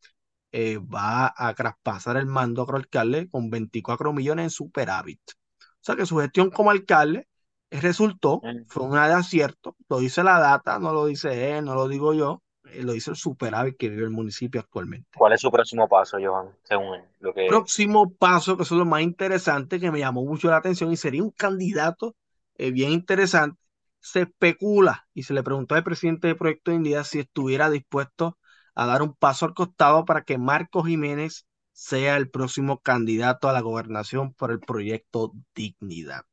eh, 0.50 0.76
va 0.76 1.32
a 1.34 1.54
traspasar 1.54 2.18
el 2.18 2.26
mando 2.26 2.66
a 2.68 2.76
alcalde 2.76 3.30
con 3.30 3.48
24 3.48 4.12
millones 4.12 4.42
en 4.42 4.50
superávit. 4.50 5.22
O 5.58 5.80
sea 5.80 5.96
que 5.96 6.04
su 6.04 6.18
gestión 6.18 6.50
como 6.50 6.70
alcalde 6.70 7.28
resultó, 7.70 8.42
fue 8.66 8.82
una 8.82 9.08
de 9.08 9.14
acierto, 9.14 9.74
lo 9.88 10.00
dice 10.00 10.22
la 10.22 10.38
data, 10.38 10.78
no 10.78 10.92
lo 10.92 11.06
dice 11.06 11.56
él, 11.56 11.64
no 11.64 11.74
lo 11.74 11.88
digo 11.88 12.12
yo, 12.12 12.42
eh, 12.64 12.82
lo 12.82 12.92
dice 12.92 13.12
el 13.12 13.16
superávit 13.16 13.78
que 13.78 13.88
vive 13.88 14.04
el 14.04 14.10
municipio 14.10 14.60
actualmente. 14.60 15.08
¿Cuál 15.16 15.32
es 15.32 15.40
su 15.40 15.50
próximo 15.50 15.88
paso, 15.88 16.18
Johan? 16.22 16.54
Según 16.62 16.98
lo 17.20 17.32
que... 17.32 17.46
Próximo 17.46 18.12
paso, 18.12 18.58
que 18.58 18.64
es 18.64 18.70
lo 18.70 18.84
más 18.84 19.00
interesante, 19.00 19.80
que 19.80 19.90
me 19.90 20.00
llamó 20.00 20.26
mucho 20.26 20.50
la 20.50 20.58
atención 20.58 20.92
y 20.92 20.98
sería 20.98 21.22
un 21.22 21.30
candidato 21.30 22.14
eh, 22.58 22.70
bien 22.70 22.92
interesante, 22.92 23.61
se 24.02 24.22
especula 24.22 25.06
y 25.14 25.22
se 25.22 25.32
le 25.32 25.42
preguntó 25.42 25.74
al 25.74 25.84
presidente 25.84 26.28
de 26.28 26.34
Proyecto 26.34 26.70
de 26.70 26.78
Dignidad 26.78 27.04
si 27.04 27.20
estuviera 27.20 27.70
dispuesto 27.70 28.38
a 28.74 28.86
dar 28.86 29.02
un 29.02 29.14
paso 29.14 29.46
al 29.46 29.54
costado 29.54 30.04
para 30.04 30.22
que 30.24 30.38
Marcos 30.38 30.86
Jiménez 30.86 31.46
sea 31.72 32.16
el 32.16 32.28
próximo 32.28 32.80
candidato 32.80 33.48
a 33.48 33.52
la 33.52 33.60
gobernación 33.60 34.34
por 34.34 34.50
el 34.50 34.60
proyecto 34.60 35.32
Dignidad. 35.54 36.24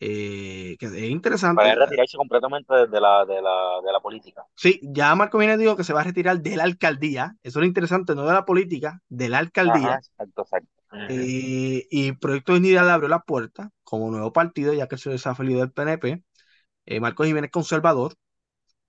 Eh, 0.00 0.76
que 0.78 0.86
es 0.86 0.94
interesante. 1.04 1.62
Para 1.62 1.74
retirarse 1.74 2.16
completamente 2.16 2.74
de 2.74 3.00
la, 3.00 3.24
de, 3.24 3.40
la, 3.40 3.80
de 3.84 3.92
la 3.92 4.00
política. 4.00 4.44
Sí, 4.54 4.80
ya 4.82 5.14
Marcos 5.14 5.40
Jiménez 5.40 5.58
dijo 5.58 5.76
que 5.76 5.84
se 5.84 5.92
va 5.92 6.00
a 6.00 6.04
retirar 6.04 6.40
de 6.40 6.56
la 6.56 6.64
alcaldía. 6.64 7.36
Eso 7.42 7.58
es 7.58 7.62
lo 7.62 7.66
interesante, 7.66 8.14
no 8.14 8.26
de 8.26 8.32
la 8.32 8.44
política, 8.44 9.00
de 9.08 9.28
la 9.28 9.38
alcaldía. 9.38 9.96
exacto, 9.96 10.42
exacto. 10.42 10.68
Eh, 11.08 11.86
y 11.90 12.12
Proyecto 12.12 12.54
Dignidad 12.54 12.84
le 12.84 12.92
abrió 12.92 13.08
la 13.08 13.20
puerta 13.20 13.70
como 13.82 14.10
nuevo 14.10 14.32
partido, 14.32 14.72
ya 14.72 14.88
que 14.88 14.98
se 14.98 15.10
desafilió 15.10 15.58
del 15.58 15.72
PNP. 15.72 16.22
Eh, 16.86 17.00
Marcos 17.00 17.26
Jiménez 17.26 17.50
conservador, 17.50 18.14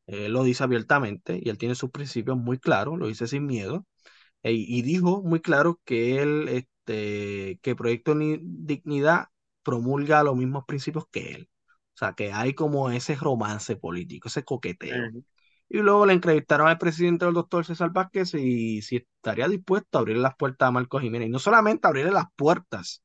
él 0.07 0.33
lo 0.33 0.43
dice 0.43 0.63
abiertamente 0.63 1.39
y 1.41 1.49
él 1.49 1.57
tiene 1.57 1.75
sus 1.75 1.91
principios 1.91 2.37
muy 2.37 2.59
claros, 2.59 2.97
lo 2.97 3.07
dice 3.07 3.27
sin 3.27 3.45
miedo. 3.45 3.85
E, 4.43 4.53
y 4.53 4.81
dijo 4.81 5.21
muy 5.23 5.39
claro 5.41 5.79
que 5.85 6.21
él, 6.21 6.47
este, 6.49 7.59
que 7.61 7.75
Proyecto 7.75 8.15
Dignidad 8.15 9.27
promulga 9.63 10.23
los 10.23 10.35
mismos 10.35 10.65
principios 10.65 11.05
que 11.11 11.33
él. 11.33 11.49
O 11.95 11.97
sea, 11.97 12.13
que 12.13 12.33
hay 12.33 12.53
como 12.53 12.91
ese 12.91 13.15
romance 13.15 13.75
político, 13.75 14.27
ese 14.27 14.43
coqueteo. 14.43 15.09
Y 15.69 15.77
luego 15.79 16.05
le 16.05 16.13
entrevistaron 16.13 16.67
al 16.67 16.77
presidente 16.77 17.25
del 17.25 17.33
doctor 17.33 17.65
César 17.65 17.91
Vázquez 17.91 18.33
y 18.35 18.81
si 18.81 18.97
estaría 18.97 19.47
dispuesto 19.47 19.97
a 19.97 20.01
abrir 20.01 20.17
las 20.17 20.35
puertas 20.35 20.67
a 20.67 20.71
Marcos 20.71 21.01
Jiménez. 21.01 21.29
Y 21.29 21.31
no 21.31 21.39
solamente 21.39 21.87
abrirle 21.87 22.11
las 22.11 22.25
puertas 22.35 23.03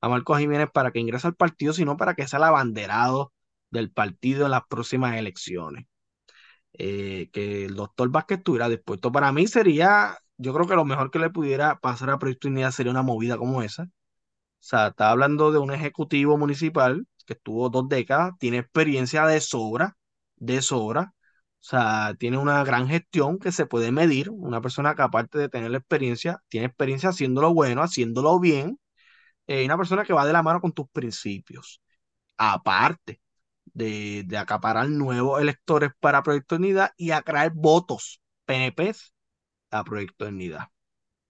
a 0.00 0.08
Marcos 0.08 0.38
Jiménez 0.38 0.68
para 0.72 0.92
que 0.92 1.00
ingrese 1.00 1.26
al 1.26 1.34
partido, 1.34 1.72
sino 1.72 1.96
para 1.96 2.14
que 2.14 2.28
sea 2.28 2.38
el 2.38 2.44
abanderado 2.44 3.32
del 3.74 3.90
partido 3.92 4.46
en 4.46 4.52
las 4.52 4.62
próximas 4.68 5.16
elecciones. 5.18 5.86
Eh, 6.74 7.30
que 7.32 7.66
el 7.66 7.74
doctor 7.76 8.10
Vázquez 8.10 8.38
estuviera 8.38 8.68
dispuesto. 8.68 9.12
Para 9.12 9.32
mí 9.32 9.46
sería, 9.46 10.18
yo 10.38 10.52
creo 10.54 10.66
que 10.66 10.74
lo 10.74 10.84
mejor 10.84 11.10
que 11.10 11.18
le 11.20 11.30
pudiera 11.30 11.78
pasar 11.78 12.10
a 12.10 12.18
Proyecto 12.18 12.48
Unidad 12.48 12.72
sería 12.72 12.92
una 12.92 13.02
movida 13.02 13.38
como 13.38 13.62
esa. 13.62 13.84
O 13.84 13.88
sea, 14.60 14.88
está 14.88 15.10
hablando 15.10 15.52
de 15.52 15.58
un 15.58 15.72
ejecutivo 15.72 16.38
municipal 16.38 17.06
que 17.26 17.34
estuvo 17.34 17.68
dos 17.70 17.88
décadas, 17.88 18.34
tiene 18.38 18.58
experiencia 18.58 19.26
de 19.26 19.40
sobra, 19.40 19.96
de 20.36 20.62
sobra. 20.62 21.14
O 21.60 21.66
sea, 21.66 22.14
tiene 22.18 22.38
una 22.38 22.62
gran 22.64 22.88
gestión 22.88 23.38
que 23.38 23.52
se 23.52 23.66
puede 23.66 23.92
medir. 23.92 24.30
Una 24.30 24.60
persona 24.60 24.94
que 24.94 25.02
aparte 25.02 25.38
de 25.38 25.48
tener 25.48 25.70
la 25.70 25.78
experiencia, 25.78 26.42
tiene 26.48 26.66
experiencia 26.66 27.10
haciéndolo 27.10 27.54
bueno, 27.54 27.82
haciéndolo 27.82 28.38
bien. 28.40 28.78
Eh, 29.46 29.64
una 29.64 29.76
persona 29.78 30.04
que 30.04 30.12
va 30.12 30.26
de 30.26 30.32
la 30.32 30.42
mano 30.42 30.60
con 30.60 30.72
tus 30.72 30.88
principios. 30.90 31.80
Aparte, 32.38 33.20
de, 33.74 34.26
acaparar 34.38 34.88
nuevos 34.88 35.40
electores 35.40 35.90
para 36.00 36.22
Proyecto 36.22 36.56
Unidad 36.56 36.92
y 36.96 37.10
atraer 37.10 37.52
votos 37.54 38.20
PNPs 38.46 39.14
a 39.70 39.84
Proyecto 39.84 40.26
Unidad. 40.26 40.68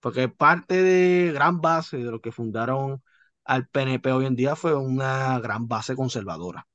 Porque 0.01 0.29
parte 0.29 0.83
de 0.83 1.33
gran 1.33 1.61
base 1.61 1.99
de 1.99 2.11
lo 2.11 2.21
que 2.21 2.33
fundaron 2.33 3.03
al 3.45 3.69
PNP 3.69 4.13
hoy 4.13 4.27
en 4.27 4.37
día 4.37 4.57
fue 4.57 4.75
una 4.77 5.39
gran 5.41 5.69
base 5.69 5.97
conservadora. 5.97 6.67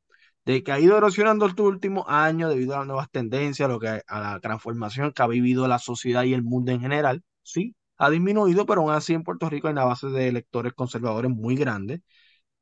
De 0.45 0.63
que 0.63 0.71
ha 0.71 0.79
ido 0.79 0.97
erosionando 0.97 1.45
estos 1.45 1.67
últimos 1.67 2.05
años 2.07 2.49
debido 2.49 2.75
a 2.75 2.79
las 2.79 2.87
nuevas 2.87 3.11
tendencias, 3.11 3.69
lo 3.69 3.79
que, 3.79 4.01
a 4.07 4.19
la 4.19 4.39
transformación 4.39 5.11
que 5.13 5.21
ha 5.23 5.27
vivido 5.27 5.67
la 5.67 5.79
sociedad 5.79 6.23
y 6.23 6.33
el 6.33 6.43
mundo 6.43 6.71
en 6.71 6.81
general, 6.81 7.23
sí, 7.43 7.75
ha 7.97 8.09
disminuido, 8.09 8.65
pero 8.65 8.81
aún 8.81 8.91
así 8.91 9.13
en 9.13 9.23
Puerto 9.23 9.49
Rico 9.49 9.67
hay 9.67 9.73
una 9.73 9.85
base 9.85 10.07
de 10.07 10.27
electores 10.29 10.73
conservadores 10.73 11.31
muy 11.31 11.55
grande 11.55 12.01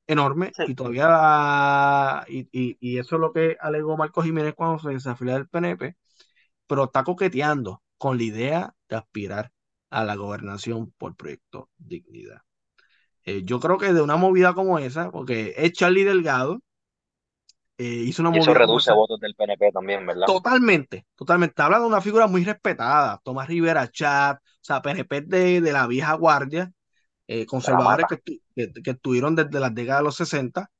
enorme 0.08 0.52
y 0.68 0.74
todavía 0.74 2.26
y, 2.30 2.48
y, 2.80 2.98
eso 2.98 3.16
es 3.16 3.22
lo 3.22 3.34
que 3.34 3.58
alegó 3.60 3.98
Marcos 3.98 4.26
Jiménez 4.26 4.54
cuando 4.56 4.80
se 4.80 4.90
desafió 4.90 5.34
del 5.34 5.48
PNP, 5.48 5.96
pero 6.66 6.86
está 6.86 7.04
coqueteando 7.04 7.84
con 7.98 8.18
la 8.18 8.24
idea 8.24 8.76
de 8.90 8.96
aspirar 8.96 9.52
a 9.90 10.04
la 10.04 10.16
gobernación 10.16 10.94
por 10.98 11.16
proyecto 11.16 11.70
Dignidad. 11.78 12.42
Eh, 13.26 13.44
yo 13.44 13.60
creo 13.60 13.78
que 13.78 13.94
de 13.94 14.02
una 14.02 14.16
movida 14.16 14.54
como 14.54 14.80
esa, 14.80 15.12
porque 15.12 15.54
es 15.58 15.74
Charlie 15.74 16.06
Delgado, 16.06 16.62
eh, 17.78 17.84
hizo 17.86 18.22
una 18.22 18.30
y 18.30 18.40
movida. 18.40 18.52
Eso 18.52 18.54
reduce 18.54 18.92
votos 18.94 19.20
del 19.20 19.36
PNP 19.36 19.72
también, 19.72 20.06
¿verdad? 20.06 20.26
Totalmente, 20.26 21.06
totalmente. 21.16 21.62
Habla 21.62 21.80
de 21.80 21.86
una 21.86 22.02
figura 22.02 22.28
muy 22.28 22.46
respetada, 22.46 23.20
Tomás 23.24 23.48
Rivera 23.48 23.90
Chat, 23.90 24.38
o 24.38 24.42
sea, 24.62 24.82
PNP 24.82 25.22
de, 25.22 25.62
de 25.62 25.72
la 25.74 25.88
vieja 25.88 26.14
guardia, 26.14 26.72
eh, 27.28 27.46
conservadores 27.46 28.06
que, 28.08 28.40
que, 28.56 28.92
estuvieron 28.92 29.36
desde 29.36 29.60
las 29.60 29.76
décadas 29.76 30.00
de 30.00 30.06
los 30.06 30.16
60, 30.16 30.72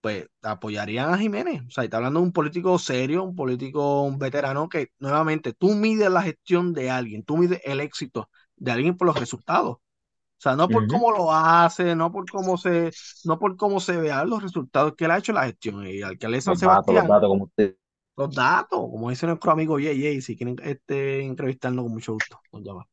pues 0.00 0.26
apoyarían 0.42 1.12
a 1.12 1.18
Jiménez. 1.18 1.62
O 1.66 1.70
sea, 1.70 1.84
está 1.84 1.96
hablando 1.96 2.20
de 2.20 2.26
un 2.26 2.32
político 2.32 2.78
serio, 2.78 3.24
un 3.24 3.34
político 3.34 4.02
un 4.02 4.18
veterano 4.18 4.68
que 4.68 4.88
nuevamente 4.98 5.54
tú 5.54 5.74
mides 5.74 6.10
la 6.10 6.22
gestión 6.22 6.74
de 6.74 6.90
alguien, 6.90 7.22
tú 7.24 7.38
mides 7.38 7.60
el 7.64 7.80
éxito 7.80 8.28
de 8.56 8.70
alguien 8.70 8.96
por 8.96 9.06
los 9.06 9.18
resultados. 9.18 9.76
O 9.76 10.40
sea, 10.44 10.56
no 10.56 10.68
por 10.68 10.86
cómo 10.88 11.10
lo 11.10 11.32
hace, 11.32 11.96
no 11.96 12.12
por 12.12 12.30
cómo 12.30 12.58
se, 12.58 12.90
no 13.24 13.38
por 13.38 13.56
cómo 13.56 13.80
se 13.80 13.96
vean 13.96 14.28
los 14.28 14.42
resultados 14.42 14.94
que 14.94 15.06
él 15.06 15.12
ha 15.12 15.16
hecho 15.16 15.32
la 15.32 15.46
gestión. 15.46 15.86
Y 15.86 16.02
al 16.02 16.18
que 16.18 16.28
le 16.28 16.38
San 16.42 16.58
Sebastián. 16.58 16.96
los 16.96 17.08
datos, 17.08 17.28
como 17.28 17.44
usted. 17.44 17.76
Los 18.14 18.34
datos, 18.34 18.78
como 18.78 19.08
dice 19.08 19.26
nuestro 19.26 19.52
amigo 19.52 19.78
Yey, 19.78 20.20
si 20.20 20.36
quieren 20.36 20.56
este, 20.62 21.24
entrevistarnos 21.24 21.84
con 21.84 21.92
mucho 21.92 22.12
gusto, 22.12 22.38
nos 22.52 22.62
llama. 22.62 22.86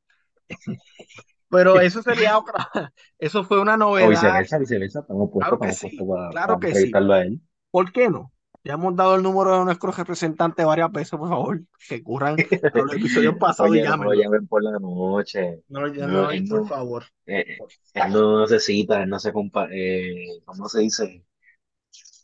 Pero 1.51 1.79
eso 1.81 2.01
sería 2.01 2.37
otra, 2.37 2.69
eso 3.19 3.43
fue 3.43 3.59
una 3.59 3.77
novedad. 3.77 4.07
O 4.07 4.11
viceversa, 4.11 4.57
viceversa, 4.57 4.99
estamos 5.01 5.29
puestos, 5.31 5.59
claro 5.59 5.59
que 5.59 5.73
sí, 5.73 5.97
claro 6.31 6.59
que 6.59 6.75
sí. 6.75 6.91
a 6.93 7.21
él. 7.21 7.41
¿Por 7.69 7.91
qué 7.91 8.09
no? 8.09 8.31
Ya 8.63 8.73
hemos 8.73 8.95
dado 8.95 9.15
el 9.15 9.23
número 9.23 9.57
de 9.57 9.65
nuestros 9.65 9.97
representantes 9.97 10.63
varias 10.63 10.91
veces, 10.91 11.17
por 11.17 11.29
favor, 11.29 11.61
que 11.89 12.03
curran 12.03 12.35
los 12.75 12.93
episodios 12.93 13.35
pasados 13.37 13.75
y 13.75 13.79
Oye, 13.79 13.89
no 13.89 14.03
lo 14.03 14.13
llamen 14.13 14.47
por 14.47 14.63
la 14.63 14.77
noche. 14.79 15.63
No 15.67 15.81
lo 15.81 15.87
llamen, 15.87 16.47
por 16.47 16.67
favor. 16.67 17.03
eh, 17.25 17.57
él 17.93 18.13
no 18.13 18.41
necesita, 18.41 19.01
él 19.01 19.09
no 19.09 19.19
se 19.19 19.33
compa 19.33 19.67
eh, 19.71 20.41
¿cómo 20.45 20.69
se 20.69 20.81
dice? 20.81 21.25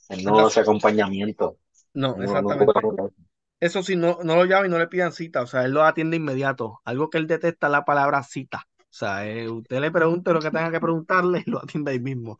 Él 0.09 0.23
no 0.23 0.45
hace 0.45 0.59
acompañamiento. 0.59 1.57
No, 1.93 2.21
exactamente. 2.21 2.71
Eso 3.59 3.81
sí, 3.81 3.95
no, 3.95 4.19
no 4.23 4.35
lo 4.35 4.45
llamen 4.45 4.69
y 4.69 4.73
no 4.73 4.77
le 4.77 4.87
pidan 4.87 5.11
cita, 5.11 5.41
o 5.41 5.47
sea, 5.47 5.65
él 5.65 5.71
lo 5.71 5.83
atiende 5.83 6.17
inmediato. 6.17 6.81
Algo 6.85 7.09
que 7.09 7.17
él 7.17 7.25
detesta 7.25 7.65
es 7.67 7.71
la 7.71 7.85
palabra 7.85 8.21
cita. 8.21 8.66
O 8.89 8.93
sea, 8.97 9.27
eh, 9.29 9.49
usted 9.49 9.79
le 9.79 9.91
pregunte 9.91 10.33
lo 10.33 10.39
que 10.39 10.49
tenga 10.51 10.71
que 10.71 10.79
preguntarle 10.79 11.43
y 11.45 11.49
lo 11.51 11.59
atiende 11.63 11.91
ahí 11.91 11.99
mismo. 11.99 12.39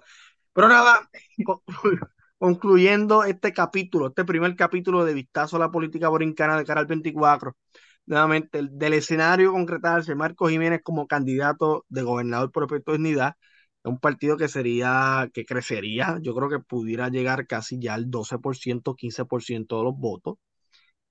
Pero 0.53 0.69
nada, 0.69 1.09
con- 1.45 1.61
concluyendo 2.39 3.23
este 3.25 3.53
capítulo, 3.53 4.07
este 4.09 4.25
primer 4.25 4.55
capítulo 4.55 5.05
de 5.05 5.13
Vistazo 5.15 5.57
a 5.57 5.59
la 5.59 5.71
política 5.71 6.09
borincana 6.09 6.57
de 6.57 6.65
cara 6.65 6.81
al 6.81 6.87
24, 6.87 7.57
nuevamente, 8.05 8.59
el- 8.59 8.77
del 8.77 8.93
escenario 8.93 9.51
concretarse 9.53 10.15
Marcos 10.15 10.51
Jiménez 10.51 10.81
como 10.83 11.07
candidato 11.07 11.85
de 11.89 12.03
gobernador 12.03 12.51
por 12.51 12.63
el 12.63 12.67
Proyecto 12.69 12.91
de 12.93 12.97
Dignidad, 12.99 13.35
es 13.83 13.91
un 13.91 13.99
partido 13.99 14.37
que 14.37 14.47
sería, 14.49 15.29
que 15.33 15.45
crecería, 15.45 16.19
yo 16.21 16.35
creo 16.35 16.49
que 16.49 16.59
pudiera 16.59 17.09
llegar 17.09 17.47
casi 17.47 17.79
ya 17.79 17.93
al 17.95 18.11
12%, 18.11 18.95
15% 18.95 19.79
de 19.79 19.83
los 19.85 19.97
votos. 19.97 20.37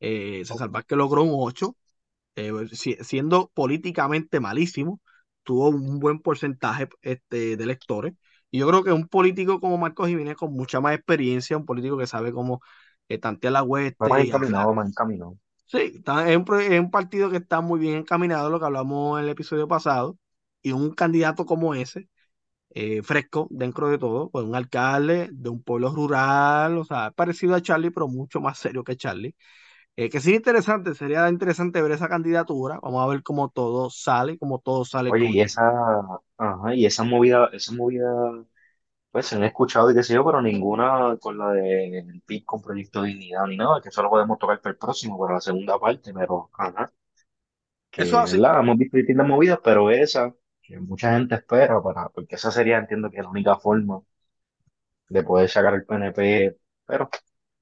Eh, 0.00 0.44
César 0.44 0.68
Vázquez 0.70 0.98
logró 0.98 1.22
un 1.22 1.30
8, 1.34 1.76
eh, 2.36 2.52
si- 2.72 2.96
siendo 3.02 3.50
políticamente 3.54 4.40
malísimo, 4.40 5.00
tuvo 5.46 5.70
un 5.70 6.00
buen 6.00 6.20
porcentaje 6.20 6.88
este, 7.02 7.56
de 7.58 7.64
electores. 7.64 8.14
Y 8.52 8.60
yo 8.60 8.68
creo 8.68 8.84
que 8.84 8.92
un 8.92 9.08
político 9.08 9.60
como 9.60 9.78
Marcos 9.78 10.08
Jiménez, 10.08 10.36
con 10.36 10.54
mucha 10.54 10.80
más 10.82 10.96
experiencia, 10.96 11.58
un 11.58 11.66
político 11.66 11.98
que 11.98 12.08
sabe 12.08 12.32
cómo 12.34 12.62
eh, 13.08 13.18
tantear 13.18 13.54
la 13.54 13.64
hueste 13.64 13.98
más 14.08 14.22
encaminado, 14.22 14.72
más 14.74 14.88
encaminado. 14.88 15.38
Sí, 15.66 15.78
está- 15.96 16.30
es 16.30 16.36
un, 16.36 16.60
es 16.60 16.80
un 16.80 16.90
partido 16.90 17.30
que 17.30 17.38
está 17.38 17.60
muy 17.60 17.80
bien 17.80 17.96
encaminado, 17.96 18.50
lo 18.50 18.58
que 18.60 18.66
hablamos 18.66 19.18
en 19.18 19.24
el 19.24 19.30
episodio 19.30 19.66
pasado. 19.66 20.16
Y 20.62 20.72
un 20.72 20.92
candidato 20.94 21.44
como 21.46 21.74
ese, 21.74 22.08
eh, 22.70 23.02
fresco 23.02 23.48
dentro 23.50 23.88
de 23.88 23.98
todo, 23.98 24.30
pues 24.30 24.44
un 24.46 24.54
alcalde 24.56 25.30
de 25.32 25.50
un 25.50 25.62
pueblo 25.62 25.90
rural, 25.94 26.78
o 26.78 26.84
sea, 26.84 27.12
parecido 27.12 27.54
a 27.56 27.62
Charlie, 27.62 27.90
pero 27.90 28.08
mucho 28.08 28.40
más 28.40 28.58
serio 28.58 28.84
que 28.84 28.96
Charlie. 28.96 29.34
Eh, 29.98 30.10
que 30.10 30.20
sería 30.20 30.36
interesante, 30.38 30.94
sería 30.94 31.28
interesante 31.28 31.80
ver 31.82 31.92
esa 31.92 32.08
candidatura. 32.08 32.78
Vamos 32.82 33.02
a 33.02 33.08
ver 33.08 33.22
cómo 33.22 33.48
todo 33.50 33.88
sale, 33.90 34.38
cómo 34.38 34.58
todo 34.60 34.84
sale 34.84 35.12
Oye, 35.12 35.26
y 35.26 35.40
esa, 35.40 35.62
ajá, 36.38 36.74
y 36.74 36.84
esa 36.86 37.04
movida, 37.04 37.48
esa 37.52 37.72
movida, 37.72 38.04
pues 39.10 39.26
se 39.26 39.36
han 39.36 39.44
escuchado 39.44 39.90
y 39.90 39.94
qué 39.94 40.02
sé 40.02 40.14
yo, 40.14 40.24
pero 40.24 40.42
ninguna 40.42 41.16
con 41.20 41.38
la 41.38 41.50
del 41.52 42.22
PIB 42.26 42.44
con 42.44 42.62
Proyecto 42.62 43.02
de 43.02 43.08
Dignidad 43.10 43.46
ni 43.46 43.56
nada, 43.56 43.80
que 43.82 43.88
eso 43.90 44.02
lo 44.02 44.10
podemos 44.10 44.38
tocar 44.38 44.60
para 44.60 44.72
el 44.72 44.78
próximo, 44.78 45.18
para 45.18 45.34
la 45.34 45.40
segunda 45.40 45.78
parte, 45.78 46.12
pero 46.14 46.50
ajá, 46.58 46.92
que 47.90 48.02
Eso 48.02 48.18
así. 48.18 48.36
¿verdad? 48.38 48.60
hemos 48.60 48.78
visto 48.78 48.96
distintas 48.96 49.26
movidas, 49.28 49.58
pero 49.64 49.90
esa, 49.90 50.34
que 50.62 50.78
mucha 50.80 51.12
gente 51.14 51.34
espera 51.36 51.82
para, 51.82 52.08
porque 52.10 52.36
esa 52.36 52.50
sería, 52.50 52.78
entiendo 52.78 53.10
que 53.10 53.18
es 53.18 53.22
la 53.24 53.30
única 53.30 53.56
forma 53.58 54.02
de 55.08 55.22
poder 55.22 55.48
sacar 55.48 55.74
el 55.74 55.84
PNP, 55.84 56.56
pero 56.86 57.10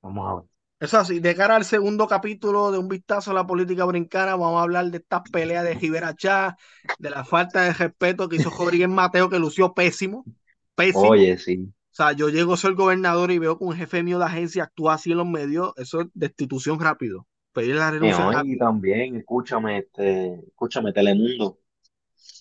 vamos 0.02 0.30
a 0.30 0.34
ver. 0.42 0.53
Eso 0.80 0.98
así, 0.98 1.20
de 1.20 1.34
cara 1.34 1.56
al 1.56 1.64
segundo 1.64 2.06
capítulo 2.06 2.72
de 2.72 2.78
Un 2.78 2.88
Vistazo 2.88 3.30
a 3.30 3.34
la 3.34 3.46
Política 3.46 3.84
Brincana, 3.84 4.32
vamos 4.32 4.58
a 4.58 4.62
hablar 4.62 4.86
de 4.90 4.98
estas 4.98 5.22
peleas 5.30 5.64
de 5.64 5.74
Rivera 5.74 6.14
Chá, 6.14 6.56
de 6.98 7.10
la 7.10 7.24
falta 7.24 7.62
de 7.62 7.72
respeto 7.72 8.28
que 8.28 8.36
hizo 8.36 8.50
Rodríguez 8.50 8.88
Mateo, 8.90 9.30
que 9.30 9.38
lució 9.38 9.72
pésimo, 9.72 10.24
pésimo. 10.74 11.08
Oye, 11.08 11.38
sí. 11.38 11.72
O 11.94 11.96
sea, 11.96 12.12
yo 12.12 12.28
llego 12.28 12.54
a 12.54 12.56
ser 12.56 12.74
gobernador 12.74 13.30
y 13.30 13.38
veo 13.38 13.56
que 13.56 13.64
un 13.64 13.76
jefe 13.76 14.02
mío 14.02 14.18
de 14.18 14.24
agencia 14.24 14.64
actúa 14.64 14.94
así 14.94 15.12
en 15.12 15.18
los 15.18 15.28
medios, 15.28 15.72
eso 15.76 16.00
es 16.00 16.08
destitución 16.12 16.80
rápido. 16.80 17.28
Pedir 17.52 17.76
la 17.76 17.92
renuncia 17.92 18.32
no, 18.32 18.44
y 18.44 18.58
también, 18.58 19.14
escúchame, 19.14 19.78
este, 19.78 20.34
escúchame, 20.48 20.92
Telemundo, 20.92 21.60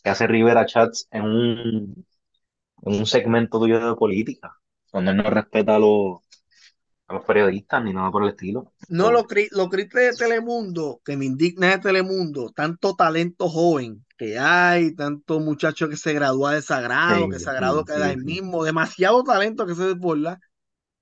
que 0.03 0.09
hace 0.09 0.25
Rivera 0.25 0.65
Chats 0.65 1.07
en 1.11 1.23
un, 1.23 2.05
en 2.81 2.93
un 2.95 3.05
segmento 3.05 3.59
tuyo 3.59 3.87
de 3.87 3.95
política, 3.95 4.57
donde 4.91 5.11
él 5.11 5.17
no 5.17 5.29
respeta 5.29 5.75
a 5.75 5.79
los, 5.79 6.17
a 7.13 7.17
los 7.17 7.25
periodistas 7.25 7.83
ni 7.83 7.93
nada 7.93 8.11
por 8.11 8.23
el 8.23 8.29
estilo. 8.29 8.73
No 8.87 9.11
lo, 9.11 9.23
cri- 9.27 9.49
lo 9.51 9.69
triste 9.69 9.99
de 10.01 10.15
Telemundo, 10.15 11.01
que 11.05 11.15
me 11.17 11.25
indigna 11.25 11.69
de 11.71 11.79
Telemundo, 11.79 12.51
tanto 12.55 12.95
talento 12.95 13.49
joven 13.49 14.05
que 14.17 14.37
hay, 14.37 14.93
tanto 14.95 15.39
muchacho 15.39 15.89
que 15.89 15.97
se 15.97 16.13
gradúa 16.13 16.53
de 16.53 16.61
Sagrado, 16.61 17.27
Sí, 17.27 17.29
que 17.29 17.39
Sagrado 17.39 17.85
sí, 17.85 17.85
queda 17.85 18.13
sí, 18.13 18.17
sí. 18.23 18.23
mismo, 18.23 18.63
demasiado 18.63 19.23
talento 19.23 19.65
que 19.65 19.75
se 19.75 19.83
desborda. 19.85 20.39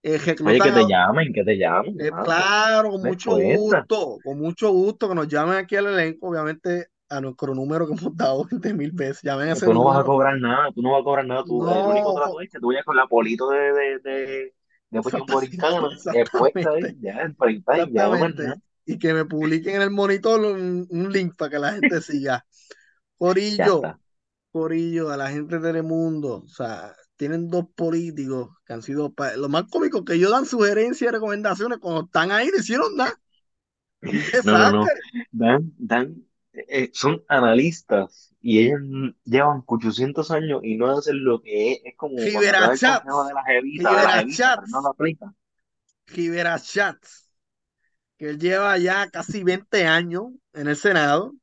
Eh, 0.03 0.19
Oye, 0.43 0.61
que 0.61 0.71
te 0.71 0.85
llamen, 0.85 1.33
que 1.33 1.43
te 1.43 1.57
llamen. 1.57 1.97
eh, 1.97 2.13
claro, 2.21 2.91
con 2.91 3.01
mucho 3.03 3.33
cuesta. 3.35 3.87
gusto, 3.87 4.19
con 4.23 4.39
mucho 4.39 4.71
gusto, 4.71 5.07
que 5.09 5.15
nos 5.15 5.27
llamen 5.27 5.55
aquí 5.57 5.75
al 5.75 5.87
elenco, 5.87 6.27
obviamente 6.29 6.87
a 7.09 7.21
nuestro 7.21 7.53
número 7.55 7.87
que 7.87 7.93
hemos 7.99 8.15
dado 8.15 8.45
20 8.49 8.73
mil 8.73 8.91
veces, 8.91 9.21
llamen 9.23 9.49
a 9.49 9.53
ese 9.53 9.65
Tú 9.65 9.73
no 9.73 9.83
vas 9.83 9.99
a 9.99 10.03
cobrar 10.05 10.39
nada, 10.39 10.71
tú 10.73 10.81
no 10.81 10.91
vas 10.93 11.01
a 11.01 11.03
cobrar 11.03 11.25
nada. 11.25 11.43
Tú, 11.45 11.67
el 11.67 11.85
único 11.85 12.13
trato 12.13 12.39
No, 12.39 12.41
es 12.41 12.49
que 12.49 12.59
tú 12.59 12.67
vayas 12.67 12.85
con 12.85 12.95
la 12.95 13.07
polito 13.07 13.49
de, 13.49 13.59
de, 13.73 13.99
de, 13.99 14.53
después 14.91 15.15
ahí, 16.65 16.97
ya, 17.01 17.21
en 17.23 17.35
30 17.35 17.79
y 17.79 17.91
ya. 17.93 18.09
Y 18.85 18.97
que 18.99 19.13
me 19.13 19.25
publiquen 19.25 19.75
en 19.75 19.81
el 19.83 19.91
monitor 19.91 20.41
un, 20.41 20.87
un 20.89 21.11
link 21.11 21.35
para 21.37 21.51
que 21.51 21.59
la 21.59 21.73
gente 21.73 22.01
siga. 22.01 22.45
Corillo. 23.17 23.93
Corillo, 24.51 25.11
a 25.11 25.17
la 25.17 25.29
gente 25.31 25.59
de 25.59 25.67
Telemundo, 25.67 26.43
o 26.45 26.47
sea, 26.49 26.95
tienen 27.17 27.49
dos 27.49 27.65
políticos 27.75 28.49
que 28.65 28.73
han 28.73 28.81
sido, 28.83 29.13
lo 29.37 29.49
más 29.49 29.65
cómico 29.71 30.05
que 30.05 30.15
ellos 30.15 30.31
dan 30.31 30.45
sugerencias 30.45 31.09
y 31.09 31.13
recomendaciones 31.13 31.79
cuando 31.79 32.03
están 32.05 32.31
ahí, 32.31 32.49
no 32.49 32.59
hicieron 32.59 32.95
nada. 32.97 33.13
Un 34.03 34.25
No, 34.43 34.57
no, 34.57 34.69
no. 34.71 34.83
desastre. 34.83 35.23
Dan, 35.31 35.73
dan, 35.77 36.25
eh, 36.53 36.89
son 36.93 37.23
analistas 37.27 38.33
y 38.41 38.59
ellos 38.59 38.81
llevan 39.23 39.63
800 39.65 40.31
años 40.31 40.61
y 40.63 40.75
no 40.75 40.89
hacen 40.97 41.23
lo 41.23 41.41
que 41.41 41.73
es. 41.73 41.79
Es 41.85 41.95
como 41.95 42.15
cuando 42.15 42.49
te 42.49 42.51
Rivera 42.51 42.59
dan 42.59 42.71
el 42.71 42.77
Chats, 42.77 43.05
consejo 43.05 43.25
de 43.25 43.33
la 43.33 43.43
jevita, 43.43 43.89
de 43.95 44.03
la 44.03 44.11
Rivera 44.11 44.11
jevita, 44.11 44.51
pero 44.53 44.67
no 44.67 44.67
Chats, 44.67 44.81
lo 44.81 44.89
aplican. 44.89 45.35
Rivera 46.07 46.59
Chats, 46.59 47.29
que 48.17 48.29
él 48.29 48.39
lleva 48.39 48.77
ya 48.77 49.09
casi 49.09 49.43
20 49.43 49.85
años 49.87 50.25
en 50.53 50.67
el 50.67 50.75
Senado, 50.75 51.33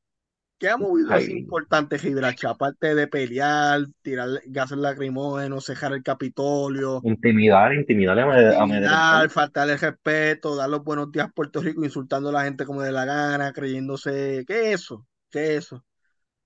que 0.59 0.69
ha 0.69 0.77
movido 0.77 1.15
así 1.15 1.31
Ay, 1.31 1.39
importante 1.39 1.97
Rivera 1.97 2.35
Chats, 2.35 2.55
aparte 2.55 2.95
de 2.95 3.07
pelear, 3.07 3.81
tirar 4.03 4.29
gases 4.47 4.77
lacrimógenos, 4.77 5.65
cejar 5.65 5.93
el 5.93 6.03
Capitolio, 6.03 7.07
intimidar, 7.11 7.73
intimidar, 7.73 8.17
amedrentar. 8.19 9.23
intimidar, 9.23 9.29
faltarle 9.29 9.73
el 9.73 9.79
respeto, 9.79 10.55
dar 10.55 10.69
los 10.69 10.83
buenos 10.83 11.11
días 11.11 11.27
a 11.27 11.31
Puerto 11.31 11.61
Rico, 11.61 11.83
insultando 11.83 12.29
a 12.29 12.31
la 12.31 12.43
gente 12.43 12.65
como 12.65 12.81
de 12.81 12.91
la 12.91 13.05
gana, 13.05 13.53
creyéndose, 13.53 14.43
¿qué 14.47 14.73
es 14.73 14.81
eso? 14.81 15.07
¿Qué 15.29 15.55
es 15.57 15.65
eso? 15.65 15.85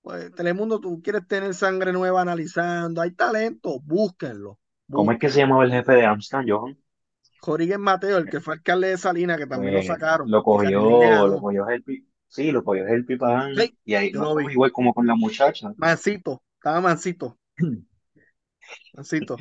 Pues 0.02 0.32
Telemundo, 0.34 0.80
tú 0.80 1.02
quieres 1.02 1.26
tener 1.28 1.54
sangre 1.54 1.92
nueva 1.92 2.22
analizando, 2.22 3.02
hay 3.02 3.12
talento, 3.12 3.80
búsquenlo. 3.82 4.58
¿Cómo 4.92 5.12
es 5.12 5.18
que 5.18 5.28
se 5.28 5.40
llamaba 5.40 5.64
el 5.64 5.72
jefe 5.72 5.92
de 5.92 6.06
Amsterdam, 6.06 6.46
Johan? 6.48 6.78
Jorge 7.38 7.78
Mateo, 7.78 8.18
el 8.18 8.28
que 8.28 8.40
fue 8.40 8.54
alcalde 8.54 8.88
de 8.88 8.98
Salinas, 8.98 9.38
que 9.38 9.46
también 9.46 9.72
lo 9.72 9.82
Pues 9.82 9.84
sacaron, 9.84 10.32
lo 10.32 10.42
cogió, 10.42 11.26
lo 11.28 11.38
cogió 11.40 11.68
el 11.68 11.82
pi- 11.82 12.06
sí, 12.34 12.50
lo 12.50 12.64
cogió 12.64 12.86
el 12.86 13.06
Sí, 13.56 13.78
y 13.84 13.94
ahí 13.94 14.10
no 14.12 14.40
igual 14.40 14.72
como 14.72 14.92
con 14.92 15.06
la 15.06 15.14
muchacha. 15.14 15.72
Mancito, 15.76 16.42
estaba 16.56 16.80
mansito, 16.80 17.38
mansito. 18.94 19.36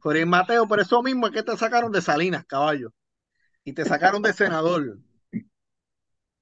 Jorge 0.00 0.26
Mateo, 0.26 0.68
por 0.68 0.80
eso 0.80 1.02
mismo 1.02 1.26
es 1.26 1.32
que 1.32 1.42
te 1.42 1.56
sacaron 1.56 1.90
de 1.90 2.02
Salinas, 2.02 2.44
caballo, 2.44 2.92
y 3.64 3.72
te 3.72 3.84
sacaron 3.84 4.22
de 4.22 4.32
senador. 4.32 4.98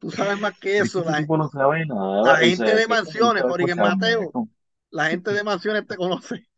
Tú 0.00 0.10
sabes 0.10 0.40
más 0.40 0.58
que 0.58 0.78
Es 0.78 0.82
que 0.82 0.88
eso, 0.88 1.00
ese 1.02 1.10
la, 1.10 1.20
no 1.20 1.48
sabe 1.48 1.86
nada, 1.86 2.36
gente 2.38 2.64
sea, 2.64 2.74
de 2.74 2.88
mansiones, 2.88 3.44
escuchando, 3.44 3.82
Mateo, 3.82 4.32
la 4.90 5.06
gente 5.06 5.32
de 5.32 5.44
mansiones 5.44 5.86
te 5.86 5.96
conoce. 5.96 6.48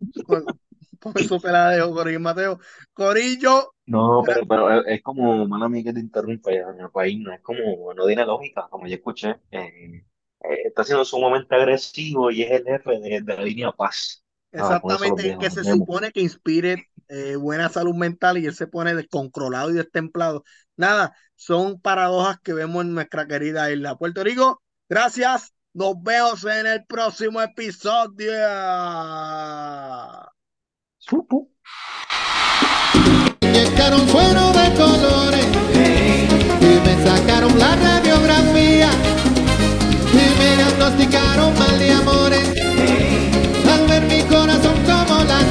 Por, 0.26 0.44
por 1.00 1.18
eso 1.18 1.40
te 1.40 1.50
la 1.50 1.70
dejo, 1.70 1.92
Jorge 1.94 2.18
Mateo. 2.18 2.60
Corillo, 2.92 3.71
No, 3.86 4.22
pero, 4.24 4.46
pero 4.46 4.84
es 4.86 5.02
como, 5.02 5.46
mala 5.46 5.68
mía 5.68 5.82
que 5.84 5.92
te 5.92 6.00
interrumpa, 6.00 6.52
ya, 6.52 6.60
en 6.70 6.80
el 6.80 6.90
país 6.90 7.18
no 7.20 7.32
es 7.32 7.40
como, 7.40 7.92
no 7.94 8.06
tiene 8.06 8.24
lógica, 8.24 8.68
como 8.70 8.86
yo 8.86 8.94
escuché, 8.94 9.30
eh, 9.50 10.04
eh, 10.40 10.62
está 10.66 10.84
siendo 10.84 11.04
sumamente 11.04 11.54
agresivo 11.54 12.30
y 12.30 12.42
es 12.42 12.52
el 12.52 12.64
jefe 12.64 13.00
de, 13.00 13.20
de 13.22 13.36
la 13.36 13.42
línea 13.42 13.72
Paz. 13.72 14.24
Nada, 14.52 14.78
con 14.80 14.94
eso 14.94 15.08
los 15.08 15.20
exactamente, 15.20 15.22
dejo, 15.22 15.44
que 15.44 15.50
nos 15.50 15.60
se 15.60 15.64
vemos. 15.64 15.88
supone 15.88 16.12
que 16.12 16.20
inspire 16.20 16.88
eh, 17.08 17.36
buena 17.36 17.68
salud 17.68 17.94
mental 17.94 18.38
y 18.38 18.46
él 18.46 18.54
se 18.54 18.66
pone 18.66 18.94
descontrolado 18.94 19.70
y 19.70 19.74
destemplado. 19.74 20.44
Nada, 20.76 21.16
son 21.36 21.80
paradojas 21.80 22.38
que 22.40 22.52
vemos 22.52 22.84
en 22.84 22.94
nuestra 22.94 23.26
querida 23.26 23.70
isla. 23.72 23.96
Puerto 23.96 24.22
Rico, 24.24 24.62
gracias. 24.88 25.54
Nos 25.74 25.94
vemos 26.02 26.44
en 26.44 26.66
el 26.66 26.84
próximo 26.86 27.40
episodio. 27.40 28.30
Supo. 31.04 31.48
Inyectaron 33.40 34.08
suero 34.08 34.52
de 34.52 34.72
colores 34.74 35.46
y 36.60 36.80
me 36.86 37.04
sacaron 37.04 37.58
la 37.58 37.74
radiografía 37.74 38.88
y 40.12 40.38
me 40.38 40.56
diagnosticaron 40.56 41.58
mal 41.58 41.82